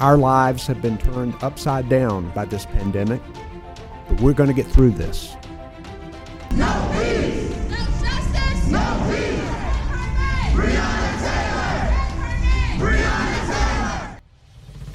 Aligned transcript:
Our 0.00 0.16
lives 0.16 0.64
have 0.68 0.80
been 0.80 0.96
turned 0.96 1.34
upside 1.42 1.88
down 1.88 2.30
by 2.30 2.44
this 2.44 2.64
pandemic, 2.66 3.20
but 4.08 4.20
we're 4.20 4.32
going 4.32 4.46
to 4.46 4.54
get 4.54 4.64
through 4.68 4.92
this. 4.92 5.36
No 6.54 6.88
peace! 6.92 7.50
No 7.68 7.76
justice! 7.76 8.68
No 8.68 8.78
peace! 9.10 9.40
Breonna 10.54 11.18
Taylor! 11.18 11.90
Breonna 12.78 13.46
Taylor! 13.50 14.20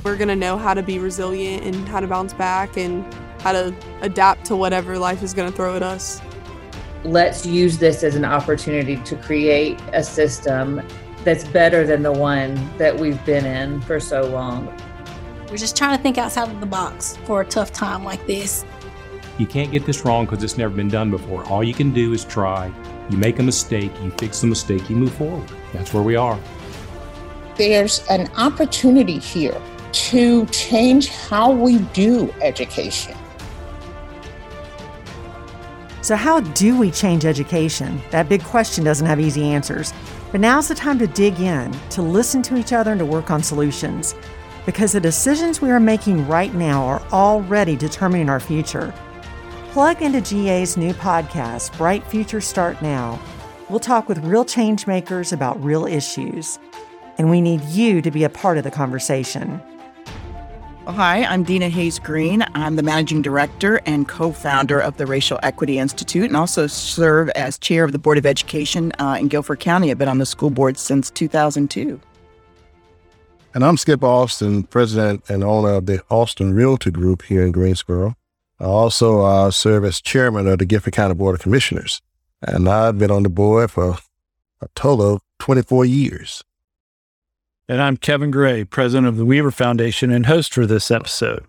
We're 0.06 0.16
going 0.16 0.30
to 0.30 0.38
know 0.38 0.58
how 0.58 0.74
to 0.74 0.82
be 0.82 1.00
resilient 1.00 1.66
and 1.66 1.86
how 1.90 2.00
to 2.00 2.08
bounce 2.08 2.34
back 2.34 2.78
and 2.78 3.06
how 3.42 3.52
to 3.52 3.76
adapt 4.00 4.46
to 4.46 4.56
whatever 4.56 4.98
life 4.98 5.22
is 5.22 5.34
going 5.34 5.52
to 5.52 5.56
throw 5.56 5.76
at 5.76 5.84
us. 5.84 6.22
Let's 7.04 7.46
use 7.46 7.78
this 7.78 8.04
as 8.04 8.16
an 8.16 8.24
opportunity 8.24 8.96
to 8.96 9.18
create 9.18 9.82
a 9.92 10.02
system 10.02 10.82
that's 11.26 11.44
better 11.44 11.86
than 11.86 12.04
the 12.04 12.14
one 12.14 12.56
that 12.78 12.98
we've 12.98 13.24
been 13.26 13.46
in 13.46 13.82
for 13.82 14.00
so 14.00 14.22
long. 14.28 14.74
We're 15.54 15.58
just 15.58 15.78
trying 15.78 15.96
to 15.96 16.02
think 16.02 16.18
outside 16.18 16.50
of 16.50 16.60
the 16.60 16.66
box 16.66 17.16
for 17.26 17.42
a 17.42 17.46
tough 17.46 17.72
time 17.72 18.04
like 18.04 18.26
this. 18.26 18.66
You 19.38 19.46
can't 19.46 19.72
get 19.72 19.86
this 19.86 20.04
wrong 20.04 20.26
because 20.26 20.44
it's 20.44 20.58
never 20.58 20.74
been 20.74 20.88
done 20.88 21.12
before. 21.12 21.46
All 21.46 21.64
you 21.64 21.76
can 21.76 21.94
do 21.94 22.12
is 22.12 22.26
try. 22.26 22.74
You 23.12 23.18
make 23.18 23.38
a 23.38 23.44
mistake, 23.44 23.92
you 24.02 24.10
fix 24.18 24.42
the 24.42 24.48
mistake, 24.48 24.90
you 24.90 24.96
move 24.96 25.14
forward. 25.14 25.48
That's 25.72 25.94
where 25.94 26.02
we 26.02 26.16
are. 26.16 26.40
There's 27.56 28.04
an 28.08 28.32
opportunity 28.36 29.20
here 29.20 29.62
to 29.92 30.48
change 30.48 31.10
how 31.10 31.52
we 31.52 31.78
do 31.94 32.34
education. 32.42 33.16
So, 36.02 36.16
how 36.16 36.40
do 36.40 36.80
we 36.80 36.90
change 36.90 37.26
education? 37.26 38.02
That 38.10 38.28
big 38.28 38.44
question 38.44 38.84
doesn't 38.84 39.06
have 39.06 39.20
easy 39.20 39.44
answers. 39.44 39.94
But 40.32 40.42
now's 40.42 40.68
the 40.68 40.74
time 40.74 40.98
to 40.98 41.06
dig 41.06 41.40
in, 41.40 41.72
to 41.92 42.02
listen 42.02 42.42
to 42.42 42.58
each 42.58 42.74
other, 42.74 42.90
and 42.90 42.98
to 42.98 43.06
work 43.06 43.30
on 43.30 43.44
solutions. 43.44 44.16
Because 44.66 44.94
the 44.94 45.00
decisions 45.02 45.62
we 45.62 45.72
are 45.72 45.80
making 45.80 46.28
right 46.28 46.54
now 46.54 46.86
are 46.86 47.02
already 47.12 47.76
determining 47.76 48.30
our 48.30 48.40
future. 48.40 48.94
Plug 49.72 50.02
into 50.02 50.22
GA's 50.22 50.78
new 50.78 50.94
podcast, 50.94 51.78
Bright 51.78 52.06
Future 52.06 52.40
Start 52.40 52.82
Now. 52.82 53.20
We'll 53.70 53.80
talk 53.80 54.08
with 54.08 54.20
real 54.20 54.46
change 54.46 54.88
makers 54.88 55.34
about 55.34 55.62
real 55.64 55.86
issues. 55.86 56.60
And 57.18 57.30
we 57.30 57.42
need 57.42 57.62
you 57.64 58.02
to 58.02 58.12
be 58.12 58.24
a 58.24 58.30
part 58.30 58.58
of 58.58 58.64
the 58.64 58.72
conversation. 58.72 59.62
Hi, 60.86 61.24
I'm 61.24 61.44
Deena 61.44 61.70
Hayes 61.70 61.98
Greene. 61.98 62.44
I'm 62.56 62.76
the 62.76 62.84
managing 62.84 63.22
director 63.22 63.80
and 63.86 64.08
co 64.08 64.32
founder 64.32 64.80
of 64.80 64.98
the 64.98 65.06
Racial 65.06 65.40
Equity 65.42 65.80
Institute 65.80 66.26
and 66.26 66.36
also 66.36 66.68
serve 66.68 67.30
as 67.30 67.58
chair 67.58 67.84
of 67.84 67.94
the 67.94 68.00
Board 68.00 68.18
of 68.18 68.26
Education 68.26 68.92
uh, 69.00 69.18
in 69.20 69.28
Guilford 69.28 69.60
County. 69.60 69.92
I've 69.92 69.98
been 69.98 70.10
on 70.10 70.18
the 70.18 70.26
school 70.26 70.50
board 70.50 70.78
since 70.78 71.10
2002. 71.10 72.02
And 73.56 73.64
I'm 73.64 73.78
Skip 73.78 74.04
Alston, 74.04 74.64
president 74.64 75.30
and 75.30 75.44
owner 75.44 75.74
of 75.74 75.86
the 75.86 76.02
Alston 76.10 76.56
Realty 76.56 76.90
Group 76.90 77.22
here 77.22 77.46
in 77.46 77.52
Greensboro. 77.52 78.16
I 78.60 78.64
also 78.64 79.22
uh, 79.22 79.52
serve 79.52 79.86
as 79.86 80.02
chairman 80.02 80.48
of 80.48 80.58
the 80.58 80.66
Guilford 80.66 80.94
County 80.94 81.14
Board 81.14 81.36
of 81.36 81.42
Commissioners. 81.42 82.02
And 82.42 82.68
I've 82.68 82.98
been 82.98 83.12
on 83.12 83.22
the 83.22 83.30
board 83.30 83.70
for 83.70 84.00
a 84.60 84.68
total 84.74 85.16
of 85.16 85.22
24 85.38 85.86
years. 85.86 86.44
And 87.70 87.80
I'm 87.80 87.96
Kevin 87.96 88.32
Gray, 88.32 88.64
president 88.64 89.06
of 89.06 89.18
the 89.18 89.26
Weaver 89.26 89.52
Foundation 89.52 90.10
and 90.10 90.26
host 90.26 90.52
for 90.52 90.66
this 90.66 90.90
episode. 90.90 91.46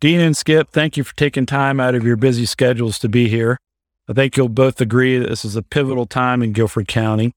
Dean 0.00 0.18
and 0.18 0.36
Skip, 0.36 0.70
thank 0.70 0.96
you 0.96 1.04
for 1.04 1.14
taking 1.14 1.46
time 1.46 1.78
out 1.78 1.94
of 1.94 2.02
your 2.02 2.16
busy 2.16 2.44
schedules 2.44 2.98
to 2.98 3.08
be 3.08 3.28
here. 3.28 3.60
I 4.08 4.14
think 4.14 4.36
you'll 4.36 4.48
both 4.48 4.80
agree 4.80 5.16
that 5.18 5.28
this 5.28 5.44
is 5.44 5.54
a 5.54 5.62
pivotal 5.62 6.06
time 6.06 6.42
in 6.42 6.52
Guilford 6.52 6.88
County. 6.88 7.32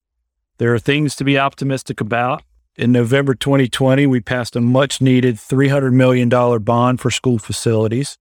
There 0.58 0.73
are 0.73 0.80
things 0.80 1.16
to 1.17 1.23
be 1.23 1.38
optimistic 1.38 2.02
about. 2.02 2.42
In 2.78 2.92
November 2.92 3.33
2020, 3.33 4.06
we 4.06 4.20
passed 4.20 4.56
a 4.56 4.61
much 4.61 5.02
needed 5.02 5.38
$300 5.38 5.94
million 5.94 6.30
bond 6.30 7.02
for 7.02 7.09
school 7.09 7.39
facilities. 7.39 8.20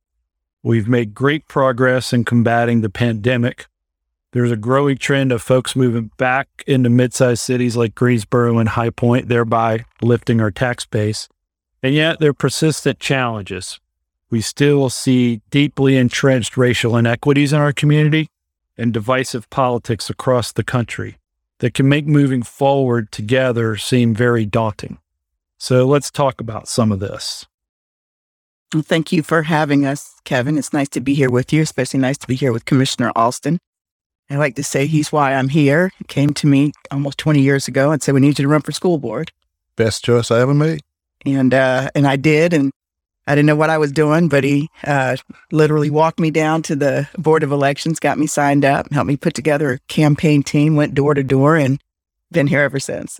We've 0.62 0.89
made 0.89 1.15
great 1.15 1.47
progress 1.47 2.15
in 2.15 2.25
combating 2.25 2.81
the 2.81 2.89
pandemic. 2.89 3.67
There's 4.33 4.50
a 4.50 4.56
growing 4.56 4.97
trend 4.97 5.31
of 5.31 5.43
folks 5.43 5.77
moving 5.77 6.11
back 6.17 6.49
into 6.67 6.89
mid-sized 6.89 7.43
cities 7.43 7.77
like 7.77 7.94
Greensboro 7.94 8.56
and 8.56 8.71
High 8.71 8.89
Point, 8.89 9.28
thereby 9.28 9.84
lifting 10.00 10.41
our 10.41 10.50
tax 10.50 10.87
base. 10.87 11.28
And 11.83 11.94
yet 11.94 12.19
there 12.19 12.31
are 12.31 12.34
persistent 12.34 12.99
challenges. 12.99 13.78
We 14.31 14.41
still 14.41 14.88
see 14.88 15.43
deeply 15.50 15.99
entrenched 15.99 16.56
racial 16.56 16.97
inequities 16.97 17.53
in 17.53 17.61
our 17.61 17.75
community 17.75 18.28
and 18.78 18.91
divisive 18.91 19.50
politics 19.50 20.09
across 20.09 20.50
the 20.50 20.65
country 20.65 21.19
that 21.61 21.75
can 21.75 21.89
make 21.89 22.06
moving 22.06 22.43
forward 22.43 23.11
together 23.11 23.77
seem 23.77 24.15
very 24.15 24.44
daunting. 24.44 24.99
So 25.59 25.87
let's 25.87 26.11
talk 26.11 26.41
about 26.41 26.69
some 26.69 26.93
of 26.93 27.00
this. 27.00 27.47
Well, 28.75 28.83
thank 28.83 29.12
you 29.12 29.22
for 29.22 29.43
having 29.43 29.87
us, 29.87 30.21
Kevin. 30.25 30.59
It's 30.59 30.72
nice 30.72 30.89
to 30.91 31.00
be 31.00 31.15
here 31.15 31.31
with 31.31 31.53
you, 31.53 31.62
especially 31.62 32.00
nice 32.00 32.19
to 32.19 32.27
be 32.27 32.34
here 32.34 32.53
with 32.53 32.65
Commissioner 32.65 33.12
Alston. 33.15 33.59
I 34.28 34.37
like 34.37 34.56
to 34.56 34.65
say 34.65 34.87
he's 34.87 35.12
why 35.12 35.34
I'm 35.34 35.49
here. 35.49 35.93
He 35.99 36.05
came 36.05 36.34
to 36.34 36.47
me 36.49 36.72
almost 36.91 37.17
20 37.19 37.41
years 37.41 37.69
ago 37.69 37.93
and 37.93 38.03
said, 38.03 38.12
We 38.12 38.21
need 38.21 38.38
you 38.38 38.44
to 38.44 38.49
run 38.49 38.62
for 38.62 38.73
school 38.73 38.99
board. 38.99 39.31
Best 39.77 40.05
choice 40.05 40.31
I 40.31 40.41
ever 40.41 40.55
made. 40.55 40.81
And 41.25 41.55
uh, 41.55 41.91
and 41.94 42.06
I 42.06 42.17
did. 42.17 42.53
And 42.53 42.73
I 43.26 43.34
didn't 43.34 43.47
know 43.47 43.56
what 43.56 43.70
I 43.70 43.78
was 43.78 43.91
doing, 43.91 44.28
but 44.28 44.44
he 44.44 44.70
uh, 44.84 45.16
literally 45.50 45.91
walked 45.91 46.20
me 46.20 46.31
down 46.31 46.62
to 46.62 46.76
the 46.76 47.09
Board 47.19 47.42
of 47.42 47.50
Elections, 47.50 47.98
got 47.98 48.19
me 48.19 48.26
signed 48.26 48.64
up, 48.64 48.92
helped 48.92 49.09
me 49.09 49.16
put 49.16 49.34
together 49.34 49.72
a 49.72 49.78
campaign 49.88 50.42
team, 50.42 50.76
went 50.76 50.94
door 50.94 51.14
to 51.14 51.25
door, 51.25 51.56
and 51.56 51.81
been 52.31 52.47
here 52.47 52.60
ever 52.60 52.78
since. 52.78 53.19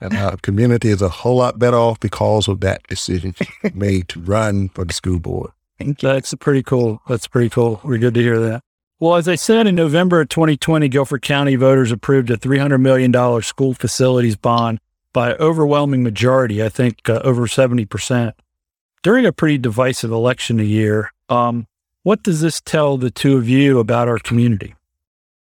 and 0.00 0.14
our 0.14 0.36
community 0.38 0.90
is 0.90 1.00
a 1.00 1.08
whole 1.08 1.36
lot 1.36 1.58
better 1.58 1.76
off 1.76 2.00
because 2.00 2.48
of 2.48 2.60
that 2.60 2.82
decision 2.86 3.34
made 3.74 4.08
to 4.08 4.20
run 4.20 4.68
for 4.68 4.84
the 4.84 4.92
school 4.92 5.18
board. 5.18 5.52
Thank 5.78 6.02
you. 6.02 6.08
That's 6.10 6.34
pretty 6.34 6.62
cool. 6.62 7.00
That's 7.08 7.26
pretty 7.26 7.48
cool. 7.48 7.80
We're 7.82 7.98
good 7.98 8.14
to 8.14 8.22
hear 8.22 8.38
that. 8.40 8.62
Well, 9.00 9.16
as 9.16 9.26
I 9.26 9.34
said, 9.34 9.66
in 9.66 9.74
November 9.74 10.20
of 10.20 10.28
2020, 10.28 10.88
Guilford 10.88 11.22
County 11.22 11.56
voters 11.56 11.90
approved 11.90 12.30
a 12.30 12.36
$300 12.36 12.80
million 12.80 13.42
school 13.42 13.74
facilities 13.74 14.36
bond 14.36 14.80
by 15.12 15.34
overwhelming 15.34 16.02
majority, 16.02 16.62
I 16.62 16.68
think 16.68 17.08
uh, 17.08 17.20
over 17.24 17.46
70%. 17.46 18.32
During 19.04 19.26
a 19.26 19.32
pretty 19.32 19.58
divisive 19.58 20.10
election 20.10 20.58
a 20.58 20.62
year, 20.62 21.12
um, 21.28 21.66
what 22.04 22.22
does 22.22 22.40
this 22.40 22.62
tell 22.62 22.96
the 22.96 23.10
two 23.10 23.36
of 23.36 23.46
you 23.46 23.78
about 23.78 24.08
our 24.08 24.18
community? 24.18 24.74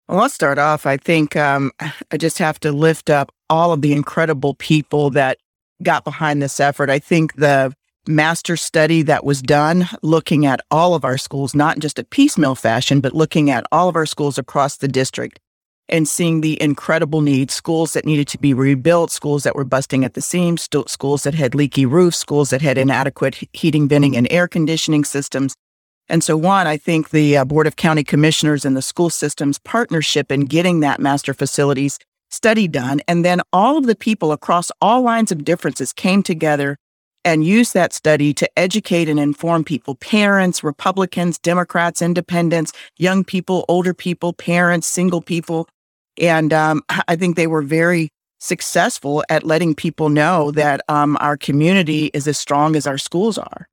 Well, 0.09 0.19
I'll 0.19 0.27
start 0.27 0.57
off. 0.57 0.85
I 0.85 0.97
think 0.97 1.37
um, 1.37 1.71
I 2.11 2.17
just 2.17 2.39
have 2.39 2.59
to 2.59 2.73
lift 2.73 3.09
up 3.09 3.31
all 3.49 3.71
of 3.71 3.81
the 3.81 3.93
incredible 3.93 4.53
people 4.55 5.11
that 5.11 5.37
got 5.81 6.03
behind 6.03 6.41
this 6.41 6.59
effort. 6.59 6.89
I 6.89 6.99
think 6.99 7.35
the 7.35 7.73
master 8.05 8.57
study 8.57 9.01
that 9.03 9.23
was 9.23 9.41
done 9.41 9.87
looking 10.01 10.45
at 10.45 10.59
all 10.69 10.93
of 10.93 11.05
our 11.05 11.17
schools, 11.17 11.55
not 11.55 11.79
just 11.79 11.97
a 11.97 12.03
piecemeal 12.03 12.55
fashion, 12.55 12.99
but 12.99 13.15
looking 13.15 13.49
at 13.49 13.65
all 13.71 13.87
of 13.87 13.95
our 13.95 14.05
schools 14.05 14.37
across 14.37 14.75
the 14.75 14.89
district 14.89 15.39
and 15.89 16.07
seeing 16.07 16.41
the 16.41 16.61
incredible 16.61 17.21
needs 17.21 17.53
schools 17.53 17.93
that 17.93 18.05
needed 18.05 18.27
to 18.29 18.37
be 18.37 18.53
rebuilt, 18.53 19.11
schools 19.11 19.43
that 19.43 19.55
were 19.55 19.63
busting 19.63 20.03
at 20.03 20.13
the 20.13 20.21
seams, 20.21 20.63
st- 20.63 20.89
schools 20.89 21.23
that 21.23 21.33
had 21.33 21.55
leaky 21.55 21.85
roofs, 21.85 22.17
schools 22.17 22.49
that 22.49 22.61
had 22.61 22.77
inadequate 22.77 23.47
heating, 23.53 23.87
venting, 23.87 24.15
and 24.15 24.27
air 24.31 24.47
conditioning 24.47 25.03
systems. 25.03 25.55
And 26.09 26.23
so, 26.23 26.37
one, 26.37 26.67
I 26.67 26.77
think 26.77 27.09
the 27.09 27.37
uh, 27.37 27.45
Board 27.45 27.67
of 27.67 27.75
County 27.75 28.03
Commissioners 28.03 28.65
and 28.65 28.75
the 28.75 28.81
school 28.81 29.09
systems 29.09 29.59
partnership 29.59 30.31
in 30.31 30.45
getting 30.45 30.79
that 30.79 30.99
master 30.99 31.33
facilities 31.33 31.99
study 32.29 32.67
done, 32.67 33.01
and 33.07 33.23
then 33.23 33.41
all 33.53 33.77
of 33.77 33.85
the 33.85 33.95
people 33.95 34.31
across 34.31 34.71
all 34.81 35.01
lines 35.01 35.31
of 35.31 35.45
differences 35.45 35.93
came 35.93 36.23
together 36.23 36.77
and 37.27 37.43
used 37.43 37.73
that 37.73 37.91
study 37.91 38.33
to 38.33 38.49
educate 38.57 39.09
and 39.09 39.19
inform 39.19 39.63
people 39.63 39.95
parents, 39.95 40.63
Republicans, 40.63 41.37
Democrats, 41.37 42.01
independents, 42.01 42.71
young 42.97 43.23
people, 43.23 43.65
older 43.67 43.93
people, 43.93 44.31
parents, 44.31 44.87
single 44.87 45.21
people. 45.21 45.67
And 46.19 46.53
um, 46.53 46.83
I 47.07 47.15
think 47.15 47.35
they 47.35 47.47
were 47.47 47.61
very 47.61 48.09
successful 48.39 49.23
at 49.29 49.43
letting 49.43 49.73
people 49.73 50.09
know 50.09 50.51
that 50.51 50.81
um, 50.87 51.17
our 51.19 51.37
community 51.37 52.11
is 52.13 52.27
as 52.27 52.37
strong 52.37 52.75
as 52.75 52.85
our 52.85 52.97
schools 52.97 53.37
are. 53.37 53.67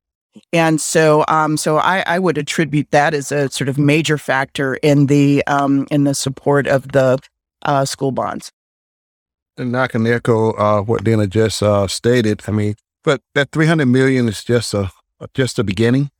And 0.51 0.81
so, 0.81 1.23
um, 1.27 1.55
so 1.55 1.77
I, 1.77 2.03
I, 2.05 2.19
would 2.19 2.37
attribute 2.37 2.91
that 2.91 3.13
as 3.13 3.31
a 3.31 3.49
sort 3.49 3.69
of 3.69 3.77
major 3.77 4.17
factor 4.17 4.75
in 4.75 5.05
the 5.05 5.45
um, 5.47 5.87
in 5.91 6.03
the 6.03 6.13
support 6.13 6.67
of 6.67 6.91
the 6.91 7.19
uh, 7.61 7.85
school 7.85 8.11
bonds. 8.11 8.51
And 9.57 9.77
I 9.77 9.87
can 9.87 10.05
echo 10.05 10.51
uh, 10.53 10.81
what 10.81 11.05
Dana 11.05 11.27
just 11.27 11.63
uh, 11.63 11.87
stated. 11.87 12.41
I 12.47 12.51
mean, 12.51 12.75
but 13.03 13.21
that 13.33 13.51
300 13.51 13.85
million 13.85 14.27
is 14.27 14.43
just 14.43 14.73
a 14.73 14.91
just 15.33 15.57
a 15.57 15.63
beginning. 15.63 16.11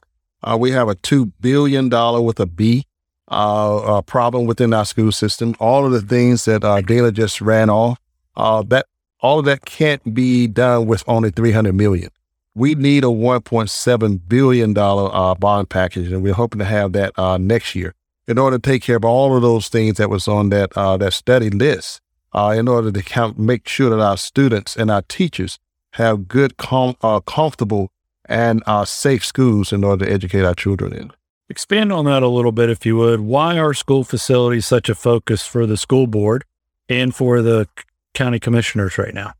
Uh, 0.41 0.55
we 0.57 0.71
have 0.71 0.87
a 0.87 0.95
two 0.95 1.27
billion 1.41 1.89
dollar 1.89 2.21
with 2.21 2.39
a 2.39 2.45
B 2.45 2.85
uh, 3.27 4.01
problem 4.03 4.45
within 4.45 4.73
our 4.73 4.85
school 4.85 5.11
system. 5.11 5.55
All 5.59 5.85
of 5.85 5.91
the 5.91 6.01
things 6.01 6.45
that 6.45 6.63
uh, 6.63 6.81
Dana 6.81 7.11
just 7.11 7.41
ran 7.41 7.69
off, 7.69 7.99
uh, 8.35 8.63
that 8.63 8.85
all 9.21 9.39
of 9.39 9.45
that 9.45 9.65
can't 9.65 10.13
be 10.13 10.47
done 10.47 10.85
with 10.85 11.03
only 11.07 11.31
300 11.31 11.73
million. 11.73 12.09
We 12.53 12.75
need 12.75 13.03
a 13.03 13.07
1.7 13.07 14.19
billion 14.27 14.73
dollar 14.73 15.09
uh, 15.13 15.35
bond 15.35 15.69
package, 15.69 16.11
and 16.11 16.23
we're 16.23 16.33
hoping 16.33 16.59
to 16.59 16.65
have 16.65 16.93
that 16.93 17.17
uh, 17.17 17.37
next 17.37 17.75
year 17.75 17.93
in 18.27 18.37
order 18.37 18.57
to 18.57 18.61
take 18.61 18.81
care 18.81 18.95
of 18.97 19.05
all 19.05 19.35
of 19.35 19.41
those 19.41 19.67
things 19.67 19.97
that 19.97 20.09
was 20.09 20.27
on 20.27 20.49
that 20.49 20.71
uh, 20.77 20.97
that 20.97 21.13
study 21.13 21.49
list. 21.49 22.01
Uh, 22.33 22.53
in 22.57 22.67
order 22.67 22.91
to 22.91 23.01
count, 23.01 23.39
make 23.39 23.65
sure 23.65 23.89
that 23.89 24.01
our 24.01 24.17
students 24.17 24.75
and 24.75 24.91
our 24.91 25.01
teachers 25.03 25.57
have 25.91 26.27
good, 26.27 26.57
com- 26.57 26.97
uh, 27.01 27.21
comfortable, 27.21 27.89
and 28.25 28.61
uh, 28.65 28.83
safe 28.83 29.23
schools 29.23 29.71
in 29.71 29.85
order 29.85 30.05
to 30.05 30.11
educate 30.11 30.43
our 30.43 30.53
children 30.53 30.91
in. 30.91 31.11
Expand 31.47 31.91
on 31.91 32.05
that 32.05 32.23
a 32.23 32.27
little 32.27 32.51
bit, 32.51 32.69
if 32.69 32.85
you 32.85 32.97
would. 32.97 33.19
Why 33.19 33.59
are 33.59 33.73
school 33.73 34.03
facilities 34.03 34.65
such 34.65 34.89
a 34.89 34.95
focus 34.95 35.45
for 35.45 35.67
the 35.67 35.77
school 35.77 36.07
board 36.07 36.43
and 36.89 37.13
for 37.13 37.41
the 37.41 37.67
county 38.15 38.39
commissioners 38.39 38.97
right 38.97 39.13
now? 39.13 39.33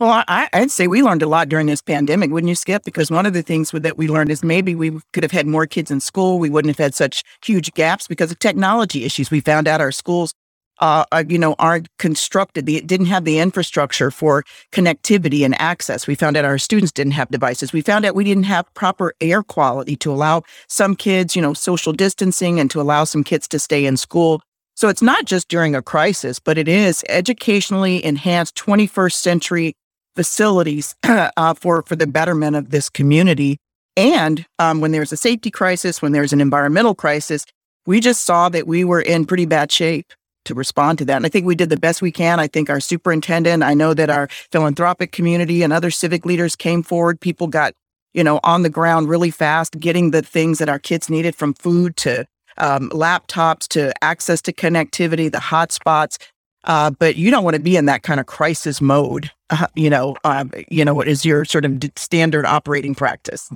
Well, 0.00 0.24
I, 0.26 0.48
I'd 0.52 0.70
say 0.70 0.88
we 0.88 1.02
learned 1.02 1.22
a 1.22 1.28
lot 1.28 1.48
during 1.48 1.66
this 1.66 1.80
pandemic, 1.80 2.30
wouldn't 2.30 2.48
you, 2.48 2.54
Skip? 2.54 2.82
Because 2.82 3.10
one 3.10 3.26
of 3.26 3.32
the 3.32 3.42
things 3.42 3.70
that 3.70 3.96
we 3.96 4.08
learned 4.08 4.30
is 4.30 4.42
maybe 4.42 4.74
we 4.74 4.98
could 5.12 5.22
have 5.22 5.32
had 5.32 5.46
more 5.46 5.66
kids 5.66 5.90
in 5.90 6.00
school. 6.00 6.38
We 6.38 6.50
wouldn't 6.50 6.74
have 6.74 6.82
had 6.82 6.94
such 6.94 7.22
huge 7.44 7.72
gaps 7.74 8.08
because 8.08 8.32
of 8.32 8.38
technology 8.38 9.04
issues. 9.04 9.30
We 9.30 9.40
found 9.40 9.68
out 9.68 9.80
our 9.80 9.92
schools, 9.92 10.34
uh, 10.80 11.04
you 11.28 11.38
know, 11.38 11.54
aren't 11.58 11.88
constructed. 11.98 12.66
They 12.66 12.80
didn't 12.80 13.06
have 13.06 13.24
the 13.24 13.38
infrastructure 13.38 14.10
for 14.10 14.44
connectivity 14.72 15.44
and 15.44 15.58
access. 15.60 16.06
We 16.06 16.14
found 16.14 16.36
out 16.36 16.44
our 16.44 16.58
students 16.58 16.92
didn't 16.92 17.12
have 17.12 17.30
devices. 17.30 17.72
We 17.72 17.80
found 17.80 18.04
out 18.04 18.14
we 18.14 18.24
didn't 18.24 18.44
have 18.44 18.72
proper 18.74 19.14
air 19.20 19.42
quality 19.42 19.96
to 19.96 20.12
allow 20.12 20.42
some 20.68 20.96
kids, 20.96 21.36
you 21.36 21.42
know, 21.42 21.54
social 21.54 21.92
distancing 21.92 22.58
and 22.58 22.70
to 22.70 22.80
allow 22.80 23.04
some 23.04 23.24
kids 23.24 23.46
to 23.48 23.58
stay 23.58 23.86
in 23.86 23.96
school. 23.96 24.42
So 24.76 24.88
it's 24.88 25.02
not 25.02 25.24
just 25.24 25.48
during 25.48 25.76
a 25.76 25.82
crisis, 25.82 26.40
but 26.40 26.58
it 26.58 26.66
is 26.66 27.04
educationally 27.08 28.04
enhanced 28.04 28.56
21st 28.56 29.12
century 29.12 29.74
facilities 30.16 30.96
uh, 31.04 31.54
for 31.54 31.82
for 31.82 31.96
the 31.96 32.06
betterment 32.06 32.56
of 32.56 32.70
this 32.70 32.88
community. 32.88 33.58
And 33.96 34.44
um, 34.58 34.80
when 34.80 34.90
there's 34.90 35.12
a 35.12 35.16
safety 35.16 35.50
crisis, 35.50 36.02
when 36.02 36.10
there's 36.10 36.32
an 36.32 36.40
environmental 36.40 36.96
crisis, 36.96 37.46
we 37.86 38.00
just 38.00 38.24
saw 38.24 38.48
that 38.48 38.66
we 38.66 38.84
were 38.84 39.00
in 39.00 39.24
pretty 39.24 39.46
bad 39.46 39.70
shape 39.70 40.12
to 40.44 40.54
respond 40.54 40.98
to 40.98 41.04
that. 41.06 41.16
And 41.16 41.26
I 41.26 41.28
think 41.28 41.46
we 41.46 41.54
did 41.54 41.70
the 41.70 41.76
best 41.76 42.02
we 42.02 42.12
can. 42.12 42.40
I 42.40 42.46
think 42.46 42.70
our 42.70 42.80
superintendent, 42.80 43.62
I 43.62 43.74
know 43.74 43.94
that 43.94 44.10
our 44.10 44.28
philanthropic 44.50 45.12
community 45.12 45.62
and 45.62 45.72
other 45.72 45.90
civic 45.90 46.24
leaders 46.24 46.56
came 46.56 46.82
forward. 46.82 47.20
People 47.20 47.46
got, 47.46 47.74
you 48.12 48.24
know, 48.24 48.40
on 48.44 48.62
the 48.62 48.70
ground 48.70 49.08
really 49.08 49.30
fast, 49.30 49.78
getting 49.78 50.10
the 50.10 50.22
things 50.22 50.58
that 50.58 50.68
our 50.68 50.78
kids 50.78 51.10
needed 51.10 51.34
from 51.34 51.54
food 51.54 51.96
to 51.98 52.26
um, 52.58 52.90
laptops 52.90 53.66
to 53.68 53.92
access 54.02 54.40
to 54.42 54.52
connectivity, 54.52 55.30
the 55.30 55.38
hotspots. 55.38 56.18
Uh, 56.64 56.90
but 56.90 57.16
you 57.16 57.30
don't 57.30 57.44
want 57.44 57.54
to 57.54 57.60
be 57.60 57.76
in 57.76 57.84
that 57.86 58.02
kind 58.02 58.20
of 58.20 58.26
crisis 58.26 58.80
mode. 58.80 59.30
Uh, 59.50 59.66
you 59.74 59.90
know, 59.90 60.16
um, 60.24 60.50
you 60.68 60.84
know 60.84 60.94
what 60.94 61.06
is 61.06 61.24
your 61.24 61.44
sort 61.44 61.64
of 61.64 61.78
d- 61.78 61.92
standard 61.96 62.46
operating 62.46 62.94
practice? 62.94 63.50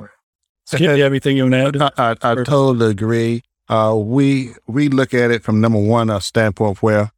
Skip, 0.67 0.81
you 0.81 0.89
have 0.89 1.01
anything 1.01 1.37
you 1.39 1.45
want 1.45 1.75
to 1.75 1.85
add? 1.85 1.93
I, 1.97 2.11
I, 2.29 2.33
I 2.33 2.35
totally 2.45 2.91
agree. 2.91 3.43
Uh, 3.69 3.95
we 3.97 4.55
we 4.67 4.89
look 4.89 5.13
at 5.13 5.31
it 5.31 5.43
from 5.43 5.61
number 5.61 5.79
one 5.79 6.11
a 6.11 6.21
standpoint 6.21 6.83
where 6.83 7.13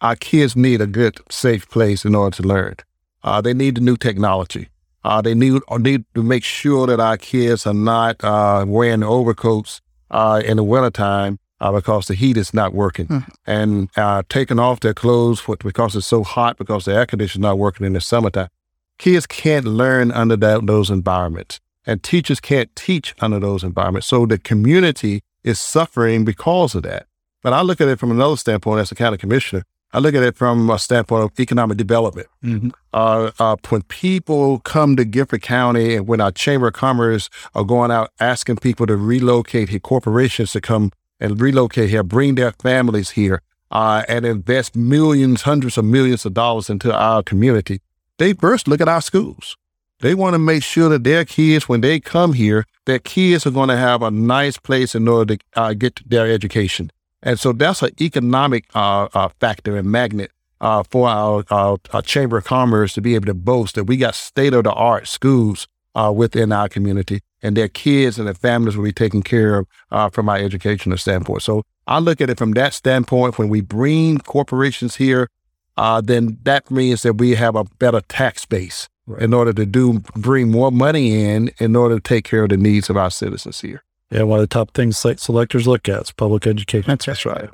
our 0.00 0.16
kids 0.16 0.54
need 0.54 0.80
a 0.80 0.86
good, 0.86 1.18
safe 1.30 1.68
place 1.68 2.04
in 2.04 2.14
order 2.14 2.36
to 2.36 2.42
learn. 2.42 2.76
Uh, 3.24 3.40
they 3.40 3.54
need 3.54 3.76
the 3.76 3.80
new 3.80 3.96
technology. 3.96 4.68
Uh, 5.04 5.20
they 5.20 5.34
need 5.34 5.60
need 5.78 6.04
to 6.14 6.22
make 6.22 6.44
sure 6.44 6.86
that 6.86 7.00
our 7.00 7.16
kids 7.16 7.66
are 7.66 7.74
not 7.74 8.22
uh, 8.22 8.64
wearing 8.66 9.02
overcoats 9.02 9.80
uh, 10.10 10.42
in 10.44 10.56
the 10.56 10.64
wintertime 10.64 11.38
uh, 11.60 11.72
because 11.72 12.06
the 12.06 12.14
heat 12.14 12.36
is 12.36 12.52
not 12.52 12.72
working 12.72 13.06
mm. 13.06 13.28
and 13.46 13.88
uh, 13.96 14.22
taking 14.28 14.58
off 14.58 14.80
their 14.80 14.94
clothes 14.94 15.40
for, 15.40 15.56
because 15.56 15.96
it's 15.96 16.06
so 16.06 16.22
hot 16.22 16.56
because 16.58 16.84
the 16.84 16.94
air 16.94 17.06
conditioner 17.06 17.40
is 17.40 17.48
not 17.50 17.58
working 17.58 17.86
in 17.86 17.92
the 17.94 18.00
summertime. 18.00 18.48
Kids 18.98 19.26
can't 19.26 19.64
learn 19.64 20.10
under 20.12 20.36
that, 20.36 20.66
those 20.66 20.90
environments 20.90 21.60
and 21.86 22.02
teachers 22.02 22.40
can't 22.40 22.74
teach 22.74 23.14
under 23.20 23.38
those 23.38 23.62
environments. 23.62 24.08
So 24.08 24.26
the 24.26 24.38
community 24.38 25.22
is 25.46 25.58
suffering 25.58 26.24
because 26.24 26.74
of 26.74 26.82
that. 26.82 27.06
But 27.42 27.52
I 27.52 27.62
look 27.62 27.80
at 27.80 27.88
it 27.88 27.98
from 27.98 28.10
another 28.10 28.36
standpoint 28.36 28.80
as 28.80 28.92
a 28.92 28.94
county 28.94 29.16
commissioner. 29.16 29.62
I 29.92 30.00
look 30.00 30.14
at 30.14 30.22
it 30.22 30.36
from 30.36 30.68
a 30.68 30.78
standpoint 30.78 31.24
of 31.24 31.40
economic 31.40 31.78
development. 31.78 32.26
Mm-hmm. 32.44 32.70
Uh, 32.92 33.30
uh, 33.38 33.56
when 33.68 33.82
people 33.82 34.58
come 34.58 34.96
to 34.96 35.04
Guilford 35.04 35.42
County 35.42 35.94
and 35.94 36.08
when 36.08 36.20
our 36.20 36.32
Chamber 36.32 36.66
of 36.66 36.74
Commerce 36.74 37.30
are 37.54 37.64
going 37.64 37.90
out 37.90 38.10
asking 38.18 38.56
people 38.56 38.86
to 38.86 38.96
relocate 38.96 39.68
here, 39.68 39.78
corporations 39.78 40.52
to 40.52 40.60
come 40.60 40.90
and 41.20 41.40
relocate 41.40 41.88
here, 41.88 42.02
bring 42.02 42.34
their 42.34 42.52
families 42.52 43.10
here, 43.10 43.40
uh, 43.70 44.02
and 44.08 44.26
invest 44.26 44.76
millions, 44.76 45.42
hundreds 45.42 45.78
of 45.78 45.84
millions 45.84 46.26
of 46.26 46.34
dollars 46.34 46.68
into 46.68 46.92
our 46.94 47.22
community, 47.22 47.80
they 48.18 48.32
first 48.32 48.66
look 48.66 48.80
at 48.80 48.88
our 48.88 49.00
schools. 49.00 49.56
They 50.00 50.14
want 50.14 50.34
to 50.34 50.38
make 50.38 50.62
sure 50.62 50.90
that 50.90 51.04
their 51.04 51.24
kids, 51.24 51.68
when 51.68 51.80
they 51.80 52.00
come 52.00 52.34
here, 52.34 52.66
their 52.84 52.98
kids 52.98 53.46
are 53.46 53.50
going 53.50 53.70
to 53.70 53.76
have 53.76 54.02
a 54.02 54.10
nice 54.10 54.58
place 54.58 54.94
in 54.94 55.08
order 55.08 55.36
to 55.36 55.44
uh, 55.54 55.72
get 55.72 56.06
their 56.08 56.30
education. 56.30 56.90
And 57.22 57.40
so 57.40 57.52
that's 57.52 57.82
an 57.82 57.90
economic 58.00 58.66
uh, 58.74 59.08
uh, 59.14 59.30
factor 59.40 59.76
and 59.76 59.90
magnet 59.90 60.30
uh, 60.60 60.82
for 60.82 61.08
our, 61.08 61.44
our, 61.50 61.78
our, 61.92 62.02
Chamber 62.02 62.38
of 62.38 62.44
Commerce 62.44 62.92
to 62.94 63.00
be 63.00 63.14
able 63.14 63.26
to 63.26 63.34
boast 63.34 63.74
that 63.74 63.84
we 63.84 63.96
got 63.96 64.14
state 64.14 64.52
of 64.52 64.64
the 64.64 64.72
art 64.72 65.08
schools 65.08 65.66
uh, 65.94 66.12
within 66.14 66.52
our 66.52 66.68
community 66.68 67.20
and 67.42 67.56
their 67.56 67.68
kids 67.68 68.18
and 68.18 68.26
their 68.26 68.34
families 68.34 68.76
will 68.76 68.84
be 68.84 68.92
taken 68.92 69.22
care 69.22 69.56
of 69.56 69.66
uh, 69.90 70.10
from 70.10 70.28
our 70.28 70.36
educational 70.36 70.98
standpoint. 70.98 71.42
So 71.42 71.62
I 71.86 72.00
look 72.00 72.20
at 72.20 72.28
it 72.28 72.38
from 72.38 72.52
that 72.52 72.74
standpoint. 72.74 73.38
When 73.38 73.48
we 73.48 73.62
bring 73.62 74.18
corporations 74.18 74.96
here, 74.96 75.28
then 75.76 76.38
that 76.42 76.70
means 76.70 77.02
that 77.02 77.14
we 77.14 77.34
have 77.34 77.56
a 77.56 77.64
better 77.64 78.02
tax 78.02 78.44
base 78.44 78.88
right. 79.06 79.22
in 79.22 79.32
order 79.34 79.52
to 79.52 79.66
do 79.66 80.00
bring 80.14 80.50
more 80.50 80.70
money 80.70 81.24
in 81.24 81.50
in 81.58 81.76
order 81.76 81.96
to 81.96 82.00
take 82.00 82.24
care 82.24 82.44
of 82.44 82.50
the 82.50 82.56
needs 82.56 82.90
of 82.90 82.96
our 82.96 83.10
citizens 83.10 83.60
here. 83.60 83.82
Yeah, 84.10 84.22
one 84.22 84.38
of 84.38 84.42
the 84.42 84.54
top 84.54 84.72
things 84.72 84.96
site 84.96 85.18
selectors 85.18 85.66
look 85.66 85.88
at 85.88 86.02
is 86.02 86.12
public 86.12 86.46
education. 86.46 86.86
That's, 86.86 87.06
that's 87.06 87.26
right. 87.26 87.50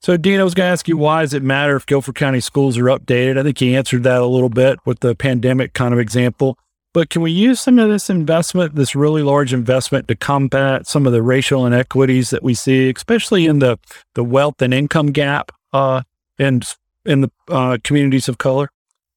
So, 0.00 0.16
Dean, 0.16 0.40
I 0.40 0.44
was 0.44 0.54
going 0.54 0.66
to 0.66 0.72
ask 0.72 0.88
you 0.88 0.96
why 0.96 1.22
does 1.22 1.32
it 1.32 1.44
matter 1.44 1.76
if 1.76 1.86
Guilford 1.86 2.16
County 2.16 2.40
schools 2.40 2.76
are 2.76 2.84
updated? 2.84 3.38
I 3.38 3.44
think 3.44 3.60
you 3.60 3.76
answered 3.76 4.02
that 4.02 4.20
a 4.20 4.26
little 4.26 4.48
bit 4.48 4.80
with 4.84 4.98
the 4.98 5.14
pandemic 5.14 5.74
kind 5.74 5.94
of 5.94 6.00
example. 6.00 6.58
But 6.92 7.08
can 7.08 7.22
we 7.22 7.30
use 7.30 7.60
some 7.60 7.78
of 7.78 7.88
this 7.88 8.10
investment, 8.10 8.74
this 8.74 8.94
really 8.94 9.22
large 9.22 9.54
investment, 9.54 10.08
to 10.08 10.16
combat 10.16 10.86
some 10.86 11.06
of 11.06 11.12
the 11.12 11.22
racial 11.22 11.64
inequities 11.64 12.30
that 12.30 12.42
we 12.42 12.52
see, 12.52 12.90
especially 12.90 13.46
in 13.46 13.60
the 13.60 13.78
the 14.14 14.24
wealth 14.24 14.60
and 14.60 14.74
income 14.74 15.12
gap 15.12 15.52
uh, 15.72 16.02
in 16.36 16.62
in 17.06 17.22
the 17.22 17.30
uh, 17.48 17.78
communities 17.84 18.28
of 18.28 18.38
color? 18.38 18.70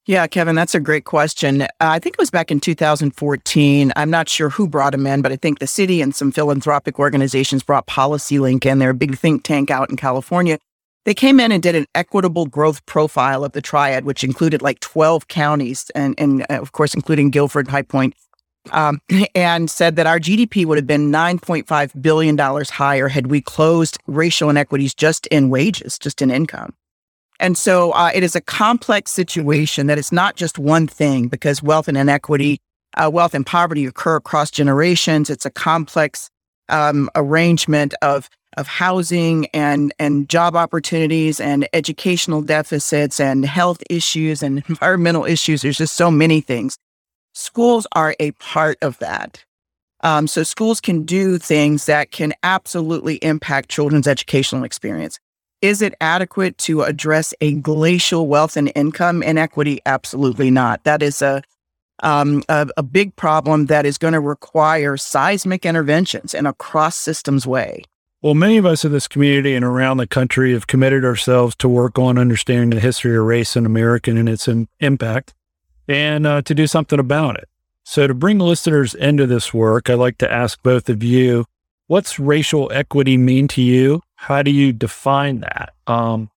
Yeah, 0.08 0.28
Kevin, 0.28 0.54
that's 0.54 0.76
a 0.76 0.80
great 0.80 1.06
question. 1.06 1.64
Uh, 1.64 1.68
I 1.80 1.98
think 1.98 2.14
it 2.14 2.20
was 2.20 2.30
back 2.30 2.52
in 2.52 2.60
2014. 2.60 3.92
I'm 3.96 4.10
not 4.12 4.30
sure 4.30 4.52
who 4.52 4.68
brought 4.68 4.92
them 4.92 5.08
in, 5.08 5.24
but 5.24 5.32
I 5.32 5.36
think 5.36 5.58
the 5.58 5.66
city 5.66 6.00
and 6.00 6.14
some 6.14 6.32
philanthropic 6.32 7.00
organizations 7.00 7.64
brought 7.64 7.88
PolicyLink 7.88 8.66
in. 8.68 8.78
They're 8.78 8.92
a 8.92 8.94
big 8.94 9.18
think 9.18 9.44
tank 9.44 9.72
out 9.72 9.90
in 9.90 9.96
California. 9.96 10.60
They 11.06 11.16
came 11.16 11.40
in 11.40 11.52
and 11.52 11.62
did 11.62 11.74
an 11.74 11.88
equitable 11.96 12.46
growth 12.46 12.86
profile 12.86 13.44
of 13.44 13.54
the 13.54 13.62
triad, 13.62 14.06
which 14.06 14.24
included 14.24 14.62
like 14.62 14.80
12 14.80 15.28
counties 15.28 15.90
and, 15.96 16.14
and 16.20 16.44
uh, 16.52 16.62
of 16.62 16.72
course, 16.72 16.94
including 16.94 17.32
Guilford, 17.32 17.68
High 17.68 17.82
Point, 17.82 18.14
um, 18.74 19.02
and 19.36 19.72
said 19.72 19.96
that 19.96 20.06
our 20.06 20.20
GDP 20.20 20.68
would 20.68 20.78
have 20.78 20.88
been 20.88 21.12
$9.5 21.12 22.02
billion 22.02 22.38
higher 22.38 23.08
had 23.08 23.28
we 23.28 23.42
closed 23.42 23.98
racial 24.06 24.52
inequities 24.52 24.94
just 24.94 25.26
in 25.28 25.50
wages, 25.50 25.98
just 25.98 26.22
in 26.22 26.30
income. 26.30 26.76
And 27.40 27.58
so 27.58 27.92
uh, 27.92 28.12
it 28.14 28.24
is 28.24 28.36
a 28.36 28.42
complex 28.42 29.12
situation 29.12 29.88
that 29.88 29.98
is 29.98 30.12
not 30.12 30.36
just 30.36 30.58
one 30.58 30.88
thing 30.88 31.28
because 31.28 31.62
wealth 31.62 31.88
and 31.88 31.98
inequity, 31.98 32.60
uh, 32.96 33.10
wealth 33.12 33.34
and 33.34 33.46
poverty 33.46 33.86
occur 33.86 34.16
across 34.16 34.52
generations. 34.52 35.30
It's 35.30 35.46
a 35.46 35.52
complex 35.52 36.30
um, 36.70 37.10
arrangement 37.16 37.94
of 38.02 38.30
of 38.58 38.68
housing 38.68 39.48
and 39.48 39.94
and 40.00 40.30
job 40.30 40.56
opportunities 40.56 41.42
and 41.42 41.68
educational 41.74 42.42
deficits 42.42 43.20
and 43.20 43.46
health 43.46 43.84
issues 43.90 44.42
and 44.42 44.64
environmental 44.70 45.26
issues. 45.26 45.62
There's 45.62 45.78
just 45.78 45.96
so 45.96 46.10
many 46.10 46.42
things. 46.42 46.78
Schools 47.34 47.86
are 47.92 48.16
a 48.20 48.32
part 48.32 48.78
of 48.82 48.98
that. 49.00 49.44
Um, 50.02 50.28
so 50.28 50.44
schools 50.44 50.80
can 50.80 51.04
do 51.04 51.38
things 51.38 51.86
that 51.88 52.12
can 52.12 52.34
absolutely 52.44 53.16
impact 53.16 53.70
children's 53.70 54.08
educational 54.08 54.64
experience. 54.64 55.20
Is 55.62 55.82
it 55.82 55.96
adequate 56.00 56.58
to 56.60 56.84
address 56.84 57.34
a 57.42 57.54
glacial 57.54 58.28
wealth 58.28 58.58
and 58.58 58.72
income 58.76 59.24
inequity? 59.24 59.80
Absolutely 59.86 60.52
not. 60.52 60.84
That 60.84 61.02
is 61.02 61.22
a 61.22 61.42
um, 62.04 62.44
a, 62.50 62.68
a 62.76 62.84
big 62.84 63.16
problem 63.16 63.68
that 63.68 63.86
is 63.86 63.98
going 63.98 64.14
to 64.14 64.20
require 64.20 64.98
seismic 64.98 65.66
interventions 65.66 66.34
in 66.34 66.46
a 66.46 66.54
cross 66.54 66.96
systems 66.96 67.48
way. 67.48 67.84
Well, 68.22 68.34
many 68.34 68.58
of 68.58 68.66
us 68.66 68.84
in 68.84 68.92
this 68.92 69.08
community 69.08 69.56
and 69.56 69.64
around 69.64 69.98
the 69.98 70.08
country 70.08 70.54
have 70.54 70.68
committed 70.68 71.06
ourselves 71.06 71.56
to 71.58 71.70
work 71.70 72.00
on 72.00 72.18
understanding 72.18 72.72
the 72.72 72.80
history 72.80 73.16
of 73.16 73.24
race 73.24 73.56
in 73.56 73.66
America 73.66 74.12
and 74.12 74.28
its 74.28 74.48
in- 74.48 74.68
impact 74.80 75.34
and 75.88 76.26
uh, 76.26 76.42
to 76.42 76.56
do 76.56 76.68
something 76.68 77.00
about 77.00 77.38
it. 77.38 77.48
So, 77.84 78.08
to 78.08 78.16
bring 78.16 78.40
listeners 78.40 78.96
into 78.96 79.28
this 79.28 79.54
work, 79.54 79.90
I'd 79.90 79.96
like 79.96 80.18
to 80.18 80.32
ask 80.32 80.62
both 80.64 80.90
of 80.90 81.04
you 81.04 81.46
what's 81.86 82.20
racial 82.20 82.72
equity 82.74 83.16
mean 83.16 83.48
to 83.50 83.62
you? 83.62 84.02
How 84.16 84.42
do 84.42 84.52
you 84.52 84.74
define 84.74 85.42
that? 85.42 85.74
Um, 85.88 86.30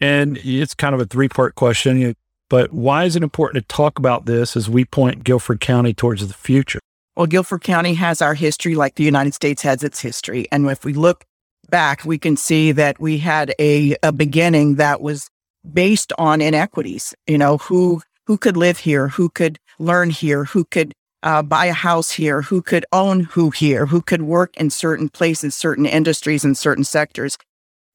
and 0.00 0.38
it's 0.38 0.74
kind 0.74 0.94
of 0.94 1.00
a 1.00 1.06
three 1.06 1.28
part 1.28 1.54
question, 1.54 2.14
but 2.48 2.72
why 2.72 3.04
is 3.04 3.16
it 3.16 3.22
important 3.22 3.66
to 3.66 3.74
talk 3.74 3.98
about 3.98 4.26
this 4.26 4.56
as 4.56 4.68
we 4.68 4.84
point 4.84 5.24
Guilford 5.24 5.60
County 5.60 5.94
towards 5.94 6.26
the 6.26 6.34
future? 6.34 6.80
Well, 7.16 7.26
Guilford 7.26 7.62
County 7.62 7.94
has 7.94 8.20
our 8.20 8.34
history 8.34 8.74
like 8.74 8.96
the 8.96 9.04
United 9.04 9.34
States 9.34 9.62
has 9.62 9.82
its 9.82 10.00
history. 10.00 10.46
And 10.52 10.66
if 10.66 10.84
we 10.84 10.92
look 10.92 11.24
back, 11.70 12.04
we 12.04 12.18
can 12.18 12.36
see 12.36 12.72
that 12.72 13.00
we 13.00 13.18
had 13.18 13.54
a, 13.58 13.96
a 14.02 14.12
beginning 14.12 14.74
that 14.74 15.00
was 15.00 15.30
based 15.72 16.12
on 16.18 16.40
inequities. 16.40 17.14
You 17.26 17.38
know, 17.38 17.56
who 17.58 18.02
who 18.26 18.36
could 18.36 18.56
live 18.56 18.78
here, 18.78 19.08
who 19.08 19.28
could 19.30 19.58
learn 19.78 20.10
here, 20.10 20.44
who 20.44 20.64
could 20.64 20.92
uh, 21.26 21.42
buy 21.42 21.66
a 21.66 21.72
house 21.72 22.12
here, 22.12 22.40
who 22.42 22.62
could 22.62 22.86
own 22.92 23.20
who 23.20 23.50
here, 23.50 23.86
who 23.86 24.00
could 24.00 24.22
work 24.22 24.56
in 24.56 24.70
certain 24.70 25.08
places, 25.08 25.56
certain 25.56 25.84
industries, 25.84 26.44
and 26.44 26.56
certain 26.56 26.84
sectors. 26.84 27.36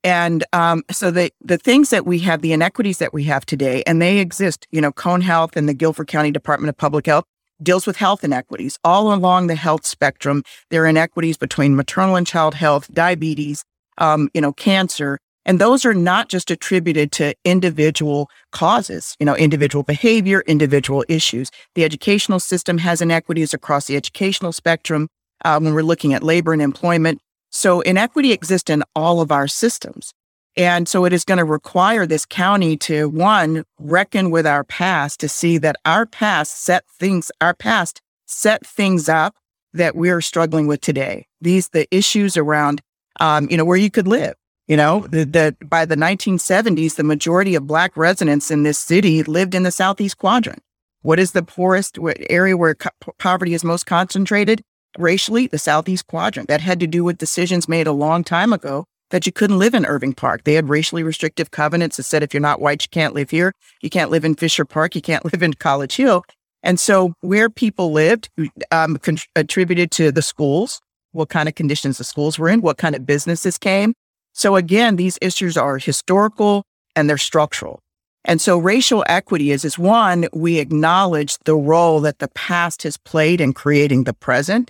And 0.04 0.44
um, 0.52 0.84
so 0.92 1.12
the 1.12 1.32
the 1.40 1.58
things 1.58 1.92
that 1.92 2.06
we 2.06 2.20
have, 2.20 2.42
the 2.42 2.52
inequities 2.52 2.98
that 2.98 3.14
we 3.14 3.24
have 3.26 3.46
today, 3.46 3.84
and 3.88 4.02
they 4.02 4.18
exist. 4.18 4.68
You 4.72 4.82
know, 4.82 4.92
Cone 4.92 5.22
Health 5.22 5.56
and 5.56 5.70
the 5.70 5.74
Guilford 5.74 6.08
County 6.08 6.32
Department 6.32 6.70
of 6.70 6.78
Public 6.78 7.06
Health 7.06 7.24
deals 7.64 7.88
with 7.88 7.96
health 7.96 8.26
inequities 8.26 8.78
all 8.84 9.14
along 9.14 9.48
the 9.48 9.56
health 9.56 9.86
spectrum. 9.86 10.44
There 10.70 10.84
are 10.84 10.88
inequities 10.88 11.38
between 11.38 11.78
maternal 11.78 12.18
and 12.18 12.28
child 12.28 12.56
health, 12.56 12.94
diabetes, 12.94 13.64
um, 13.98 14.30
you 14.34 14.42
know, 14.42 14.52
cancer, 14.52 15.20
and 15.46 15.60
those 15.60 15.86
are 15.86 15.94
not 15.94 16.30
just 16.30 16.52
attributed 16.52 17.12
to 17.14 17.34
individual 17.44 18.30
causes, 18.52 19.16
you 19.20 19.26
know, 19.26 19.36
individual 19.36 19.84
behavior, 19.84 20.44
individual 20.48 21.04
issues. 21.08 21.52
The 21.76 21.84
educational 21.84 22.40
system 22.40 22.78
has 22.80 23.02
inequities 23.02 23.54
across 23.54 23.88
the 23.88 23.96
educational 23.96 24.52
spectrum. 24.52 25.08
Uh, 25.44 25.60
when 25.60 25.74
we're 25.74 25.82
looking 25.82 26.14
at 26.14 26.22
labor 26.22 26.54
and 26.54 26.62
employment, 26.62 27.20
so 27.50 27.82
inequity 27.82 28.32
exists 28.32 28.70
in 28.70 28.84
all 28.96 29.22
of 29.22 29.32
our 29.32 29.48
systems. 29.48 30.14
And 30.56 30.88
so 30.88 31.06
it 31.06 31.14
is 31.14 31.24
going 31.24 31.38
to 31.38 31.46
require 31.46 32.06
this 32.06 32.26
county 32.26 32.78
to 32.78 33.10
one, 33.10 33.64
reckon 33.80 34.32
with 34.32 34.46
our 34.46 34.64
past 34.64 35.20
to 35.22 35.30
see 35.30 35.58
that 35.60 35.78
our 35.86 36.06
past 36.06 36.62
set 36.62 36.84
things, 37.00 37.32
our 37.40 37.54
past 37.54 38.02
set 38.26 38.66
things 38.66 39.10
up 39.10 39.36
that 39.74 39.96
we're 39.96 40.22
struggling 40.22 40.68
with 40.68 40.82
today. 40.82 41.26
These, 41.40 41.70
the 41.70 41.88
issues 41.96 42.36
around, 42.36 42.82
um, 43.20 43.48
you 43.50 43.58
know, 43.58 43.66
where 43.66 43.78
you 43.78 43.90
could 43.90 44.08
live. 44.08 44.36
You 44.72 44.78
know, 44.78 45.02
the, 45.02 45.54
by 45.66 45.84
the 45.84 45.98
1970s, 45.98 46.96
the 46.96 47.04
majority 47.04 47.56
of 47.56 47.68
Black 47.68 47.98
residents 47.98 48.50
in 48.50 48.64
this 48.64 48.78
city 48.78 49.22
lived 49.22 49.54
in 49.54 49.64
the 49.64 49.72
Southeast 49.72 50.18
quadrant. 50.18 50.64
What 51.02 51.20
is 51.20 51.34
the 51.34 51.44
poorest 51.44 51.98
area 52.30 52.56
where 52.56 52.76
co- 52.76 53.12
poverty 53.18 53.54
is 53.54 53.66
most 53.66 53.86
concentrated? 53.86 54.64
racially 54.98 55.48
the 55.48 55.60
southeast 55.60 56.08
quadrant. 56.08 56.48
That 56.48 56.62
had 56.62 56.80
to 56.80 56.88
do 56.88 57.04
with 57.04 57.18
decisions 57.18 57.68
made 57.68 57.88
a 57.88 57.92
long 57.92 58.24
time 58.24 58.54
ago 58.54 58.86
that 59.10 59.26
you 59.26 59.32
couldn't 59.32 59.60
live 59.60 59.74
in 59.74 59.86
Irving 59.86 60.14
Park. 60.14 60.44
They 60.44 60.54
had 60.54 60.70
racially 60.70 61.04
restrictive 61.04 61.52
covenants 61.52 61.98
that 61.98 62.04
said 62.04 62.24
if 62.24 62.34
you're 62.34 62.42
not 62.42 62.62
white, 62.62 62.84
you 62.84 62.90
can't 62.92 63.14
live 63.14 63.30
here. 63.30 63.54
You 63.82 63.90
can't 63.90 64.12
live 64.12 64.24
in 64.24 64.36
Fisher 64.36 64.66
Park. 64.66 64.96
You 64.96 65.02
can't 65.02 65.26
live 65.32 65.44
in 65.44 65.54
College 65.54 65.96
Hill. 65.96 66.24
And 66.64 66.80
so 66.80 67.14
where 67.22 67.50
people 67.50 67.92
lived 67.92 68.30
um, 68.72 68.98
attributed 69.36 69.92
to 69.92 70.12
the 70.12 70.22
schools, 70.22 70.80
what 71.12 71.30
kind 71.30 71.50
of 71.50 71.56
conditions 71.56 71.98
the 71.98 72.04
schools 72.04 72.38
were 72.40 72.50
in, 72.50 72.62
what 72.62 72.78
kind 72.78 72.96
of 72.96 73.06
businesses 73.06 73.58
came. 73.58 73.94
So 74.34 74.56
again, 74.56 74.96
these 74.96 75.18
issues 75.22 75.58
are 75.58 75.78
historical 75.78 76.64
and 76.96 77.10
they're 77.10 77.18
structural. 77.18 77.80
And 78.24 78.40
so 78.40 78.58
racial 78.58 79.04
equity 79.08 79.52
is, 79.52 79.66
is 79.66 79.80
one, 79.80 80.28
we 80.32 80.60
acknowledge 80.60 81.38
the 81.46 81.56
role 81.56 82.02
that 82.02 82.20
the 82.20 82.28
past 82.30 82.84
has 82.84 82.98
played 82.98 83.42
in 83.42 83.54
creating 83.54 84.04
the 84.04 84.14
present. 84.14 84.70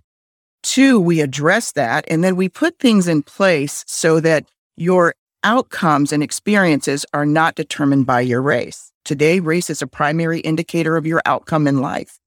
Two, 0.63 0.99
we 0.99 1.21
address 1.21 1.71
that 1.73 2.05
and 2.07 2.23
then 2.23 2.35
we 2.35 2.47
put 2.47 2.79
things 2.79 3.07
in 3.07 3.23
place 3.23 3.83
so 3.87 4.19
that 4.19 4.45
your 4.77 5.15
outcomes 5.43 6.13
and 6.13 6.23
experiences 6.23 7.05
are 7.13 7.25
not 7.25 7.55
determined 7.55 8.05
by 8.05 8.21
your 8.21 8.41
race. 8.41 8.91
Today, 9.03 9.39
race 9.39 9.69
is 9.69 9.81
a 9.81 9.87
primary 9.87 10.39
indicator 10.41 10.95
of 10.95 11.07
your 11.07 11.21
outcome 11.25 11.67
in 11.67 11.81
life. 11.81 12.19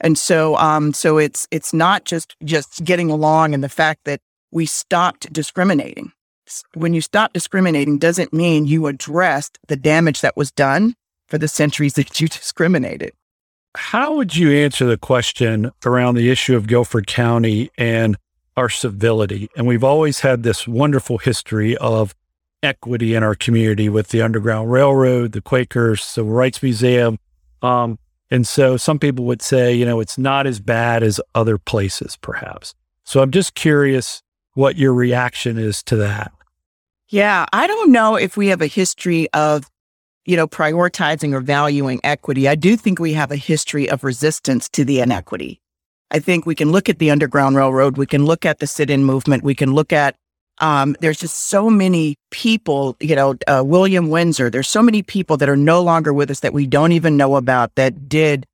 And 0.00 0.18
so, 0.18 0.56
um, 0.56 0.92
so 0.92 1.18
it's, 1.18 1.46
it's 1.52 1.72
not 1.72 2.04
just, 2.04 2.34
just 2.44 2.84
getting 2.84 3.10
along 3.10 3.54
and 3.54 3.62
the 3.62 3.68
fact 3.68 4.00
that 4.04 4.20
we 4.50 4.66
stopped 4.66 5.32
discriminating. 5.32 6.12
When 6.74 6.94
you 6.94 7.00
stop 7.00 7.32
discriminating 7.32 7.98
doesn't 7.98 8.32
mean 8.32 8.66
you 8.66 8.86
addressed 8.86 9.58
the 9.68 9.76
damage 9.76 10.20
that 10.20 10.36
was 10.36 10.50
done 10.50 10.94
for 11.28 11.38
the 11.38 11.48
centuries 11.48 11.94
that 11.94 12.20
you 12.20 12.28
discriminated. 12.28 13.12
How 13.74 14.16
would 14.16 14.36
you 14.36 14.52
answer 14.52 14.84
the 14.84 14.98
question 14.98 15.70
around 15.84 16.14
the 16.14 16.30
issue 16.30 16.56
of 16.56 16.66
Guilford 16.66 17.06
County 17.06 17.70
and 17.78 18.18
our 18.56 18.68
civility? 18.68 19.48
And 19.56 19.66
we've 19.66 19.84
always 19.84 20.20
had 20.20 20.42
this 20.42 20.68
wonderful 20.68 21.18
history 21.18 21.76
of 21.78 22.14
equity 22.62 23.14
in 23.14 23.22
our 23.22 23.34
community 23.34 23.88
with 23.88 24.08
the 24.08 24.20
Underground 24.22 24.70
Railroad, 24.70 25.32
the 25.32 25.40
Quakers, 25.40 26.02
Civil 26.02 26.32
Rights 26.32 26.62
Museum. 26.62 27.18
Um, 27.62 27.98
and 28.30 28.46
so 28.46 28.76
some 28.76 28.98
people 28.98 29.24
would 29.24 29.42
say, 29.42 29.74
you 29.74 29.84
know, 29.84 30.00
it's 30.00 30.18
not 30.18 30.46
as 30.46 30.60
bad 30.60 31.02
as 31.02 31.20
other 31.34 31.58
places, 31.58 32.16
perhaps. 32.16 32.74
So 33.04 33.20
I'm 33.20 33.30
just 33.30 33.54
curious 33.54 34.22
what 34.54 34.76
your 34.76 34.94
reaction 34.94 35.58
is 35.58 35.82
to 35.84 35.96
that. 35.96 36.32
Yeah, 37.12 37.46
I 37.52 37.66
don't 37.66 37.92
know 37.92 38.16
if 38.16 38.36
we 38.36 38.48
have 38.48 38.62
a 38.62 38.66
history 38.66 39.28
of 39.32 39.70
you 40.24 40.36
know, 40.36 40.46
prioritizing 40.46 41.34
or 41.34 41.40
valuing 41.40 42.00
equity, 42.04 42.48
I 42.48 42.54
do 42.54 42.76
think 42.76 42.98
we 42.98 43.12
have 43.14 43.30
a 43.32 43.36
history 43.36 43.88
of 43.88 44.04
resistance 44.04 44.68
to 44.70 44.84
the 44.84 45.00
inequity. 45.00 45.60
I 46.10 46.18
think 46.20 46.46
we 46.46 46.54
can 46.54 46.70
look 46.70 46.88
at 46.88 46.98
the 46.98 47.10
Underground 47.10 47.56
Railroad, 47.56 47.96
we 47.96 48.06
can 48.06 48.24
look 48.24 48.44
at 48.44 48.58
the 48.58 48.66
sit-in 48.66 49.04
movement, 49.04 49.42
we 49.42 49.54
can 49.54 49.72
look 49.72 49.92
at 49.92 50.16
um, 50.58 50.94
there's 51.00 51.18
just 51.18 51.48
so 51.48 51.70
many 51.70 52.16
people, 52.30 52.96
you 53.00 53.16
know, 53.16 53.34
uh, 53.48 53.62
William 53.64 54.10
Windsor. 54.10 54.50
There's 54.50 54.68
so 54.68 54.82
many 54.82 55.02
people 55.02 55.38
that 55.38 55.48
are 55.48 55.56
no 55.56 55.82
longer 55.82 56.12
with 56.12 56.30
us 56.30 56.40
that 56.40 56.52
we 56.52 56.66
don't 56.66 56.92
even 56.92 57.16
know 57.16 57.36
about 57.36 57.74
that 57.76 58.08
did, 58.08 58.46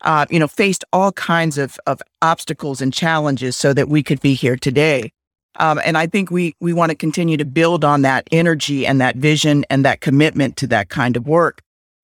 uh, 0.00 0.26
you 0.28 0.40
know, 0.40 0.48
faced 0.48 0.84
all 0.92 1.12
kinds 1.12 1.56
of 1.56 1.78
of 1.86 2.02
obstacles 2.20 2.82
and 2.82 2.92
challenges 2.92 3.56
so 3.56 3.72
that 3.72 3.88
we 3.88 4.02
could 4.02 4.20
be 4.20 4.34
here 4.34 4.56
today. 4.56 5.12
Um, 5.56 5.80
and 5.84 5.96
I 5.96 6.06
think 6.06 6.30
we 6.30 6.54
we 6.60 6.72
want 6.72 6.90
to 6.90 6.96
continue 6.96 7.36
to 7.36 7.44
build 7.44 7.84
on 7.84 8.02
that 8.02 8.26
energy 8.32 8.86
and 8.86 9.00
that 9.00 9.16
vision 9.16 9.64
and 9.70 9.84
that 9.84 10.00
commitment 10.00 10.56
to 10.58 10.66
that 10.68 10.88
kind 10.88 11.16
of 11.16 11.26
work. 11.26 11.62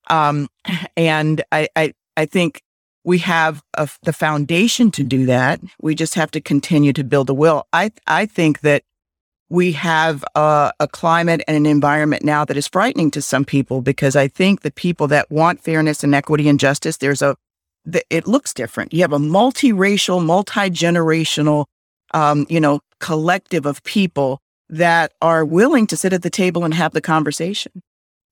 Um, 0.08 0.48
and 0.96 1.42
I, 1.52 1.68
I, 1.76 1.92
I 2.16 2.26
think 2.26 2.62
we 3.04 3.18
have 3.18 3.62
a, 3.74 3.88
the 4.02 4.12
foundation 4.12 4.90
to 4.92 5.02
do 5.02 5.26
that. 5.26 5.60
We 5.80 5.94
just 5.94 6.14
have 6.14 6.30
to 6.32 6.40
continue 6.40 6.92
to 6.92 7.04
build 7.04 7.26
the 7.26 7.34
will. 7.34 7.66
I 7.72 7.92
I 8.06 8.26
think 8.26 8.60
that 8.60 8.82
we 9.48 9.72
have 9.72 10.24
a, 10.36 10.72
a 10.78 10.86
climate 10.86 11.42
and 11.48 11.56
an 11.56 11.66
environment 11.66 12.24
now 12.24 12.44
that 12.44 12.56
is 12.56 12.68
frightening 12.68 13.10
to 13.10 13.20
some 13.20 13.44
people 13.44 13.82
because 13.82 14.14
I 14.14 14.28
think 14.28 14.60
the 14.60 14.70
people 14.70 15.08
that 15.08 15.28
want 15.28 15.60
fairness 15.60 16.04
and 16.04 16.14
equity 16.14 16.48
and 16.48 16.60
justice, 16.60 16.98
there's 16.98 17.20
a 17.20 17.36
it 18.10 18.26
looks 18.26 18.54
different. 18.54 18.92
You 18.92 19.00
have 19.00 19.12
a 19.12 19.18
multiracial, 19.18 20.24
multi 20.24 20.70
generational, 20.70 21.64
um, 22.12 22.46
you 22.48 22.60
know, 22.60 22.80
collective 22.98 23.66
of 23.66 23.82
people 23.84 24.40
that 24.68 25.12
are 25.20 25.44
willing 25.44 25.86
to 25.88 25.96
sit 25.96 26.12
at 26.12 26.22
the 26.22 26.30
table 26.30 26.64
and 26.64 26.74
have 26.74 26.92
the 26.92 27.00
conversation. 27.00 27.82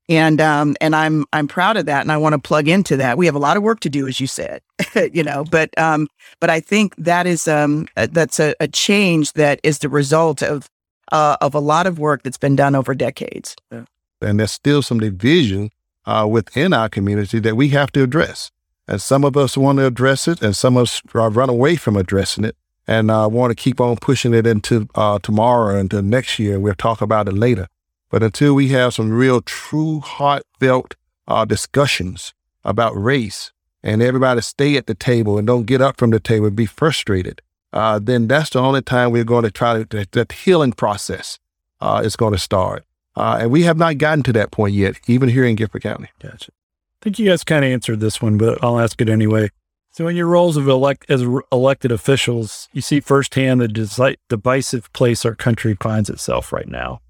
And 0.07 0.41
um, 0.41 0.75
and 0.81 0.95
I'm 0.95 1.25
I'm 1.33 1.47
proud 1.47 1.77
of 1.77 1.85
that, 1.85 2.01
and 2.01 2.11
I 2.11 2.17
want 2.17 2.33
to 2.33 2.39
plug 2.39 2.67
into 2.67 2.97
that. 2.97 3.15
We 3.15 3.27
have 3.27 3.35
a 3.35 3.39
lot 3.39 3.57
of 3.57 3.63
work 3.63 3.79
to 3.81 3.89
do, 3.89 4.07
as 4.07 4.19
you 4.19 4.25
said, 4.25 4.61
you 5.13 5.23
know. 5.23 5.43
But 5.43 5.77
um, 5.77 6.07
but 6.39 6.49
I 6.49 6.61
think 6.61 6.95
that 6.95 7.27
is 7.27 7.47
um, 7.47 7.87
uh, 7.95 8.07
that's 8.11 8.39
a, 8.39 8.55
a 8.59 8.67
change 8.67 9.33
that 9.33 9.59
is 9.61 9.79
the 9.79 9.89
result 9.89 10.41
of 10.41 10.67
uh, 11.11 11.37
of 11.41 11.53
a 11.53 11.59
lot 11.59 11.85
of 11.85 11.99
work 11.99 12.23
that's 12.23 12.39
been 12.39 12.55
done 12.55 12.73
over 12.73 12.95
decades. 12.95 13.55
Yeah. 13.71 13.85
And 14.19 14.39
there's 14.39 14.51
still 14.51 14.81
some 14.81 14.99
division 14.99 15.69
uh, 16.05 16.27
within 16.29 16.73
our 16.73 16.89
community 16.89 17.37
that 17.39 17.55
we 17.55 17.69
have 17.69 17.91
to 17.91 18.01
address. 18.01 18.49
And 18.87 18.99
some 18.99 19.23
of 19.23 19.37
us 19.37 19.55
want 19.55 19.77
to 19.77 19.85
address 19.85 20.27
it, 20.27 20.41
and 20.41 20.55
some 20.55 20.75
of 20.75 20.83
us 20.83 21.01
run 21.13 21.49
away 21.49 21.75
from 21.75 21.95
addressing 21.95 22.45
it 22.45 22.55
and 22.89 23.11
I 23.11 23.25
uh, 23.25 23.27
want 23.27 23.51
to 23.51 23.55
keep 23.55 23.79
on 23.79 23.97
pushing 23.97 24.33
it 24.33 24.47
into 24.47 24.89
uh, 24.95 25.19
tomorrow 25.19 25.77
and 25.77 25.93
next 26.09 26.39
year. 26.39 26.59
We'll 26.59 26.73
talk 26.73 27.01
about 27.01 27.27
it 27.27 27.35
later. 27.35 27.67
But 28.09 28.23
until 28.23 28.55
we 28.55 28.69
have 28.69 28.95
some 28.95 29.11
real, 29.11 29.41
true, 29.41 29.99
heartfelt 29.99 30.95
uh, 31.27 31.45
discussions 31.45 32.33
about 32.65 32.99
race, 32.99 33.51
and 33.83 34.01
everybody 34.01 34.41
stay 34.41 34.75
at 34.75 34.87
the 34.87 34.95
table 34.95 35.37
and 35.37 35.45
don't 35.45 35.67
get 35.67 35.81
up 35.81 35.97
from 35.99 36.09
the 36.09 36.19
table 36.19 36.47
and 36.47 36.55
be 36.55 36.65
frustrated, 36.65 37.43
uh, 37.73 37.99
then 38.01 38.27
that's 38.27 38.49
the 38.49 38.59
only 38.59 38.81
time 38.81 39.11
we're 39.11 39.23
going 39.23 39.43
to 39.43 39.51
try 39.51 39.83
to 39.83 40.07
that 40.11 40.31
healing 40.31 40.73
process 40.73 41.37
uh, 41.81 42.01
is 42.03 42.15
going 42.15 42.33
to 42.33 42.39
start. 42.39 42.85
Uh, 43.15 43.37
and 43.41 43.51
we 43.51 43.61
have 43.61 43.77
not 43.77 43.99
gotten 43.99 44.23
to 44.23 44.33
that 44.33 44.49
point 44.49 44.73
yet, 44.73 44.99
even 45.05 45.29
here 45.29 45.45
in 45.45 45.55
Guilford 45.55 45.83
County. 45.83 46.09
Gotcha. 46.19 46.51
I 46.51 47.03
think 47.03 47.19
you 47.19 47.29
guys 47.29 47.43
kind 47.43 47.63
of 47.63 47.69
answered 47.69 47.99
this 47.99 48.19
one, 48.19 48.39
but 48.39 48.63
I'll 48.63 48.79
ask 48.79 48.99
it 48.99 49.09
anyway. 49.09 49.51
So, 49.91 50.07
in 50.07 50.15
your 50.15 50.27
roles 50.27 50.55
of 50.55 50.67
elect 50.67 51.05
as 51.09 51.25
elected 51.51 51.91
officials, 51.91 52.69
you 52.71 52.81
see 52.81 52.99
firsthand 52.99 53.59
the 53.59 54.17
divisive 54.29 54.91
place 54.93 55.25
our 55.25 55.35
country 55.35 55.75
finds 55.81 56.09
itself 56.09 56.53
right 56.53 56.67
now. 56.67 57.01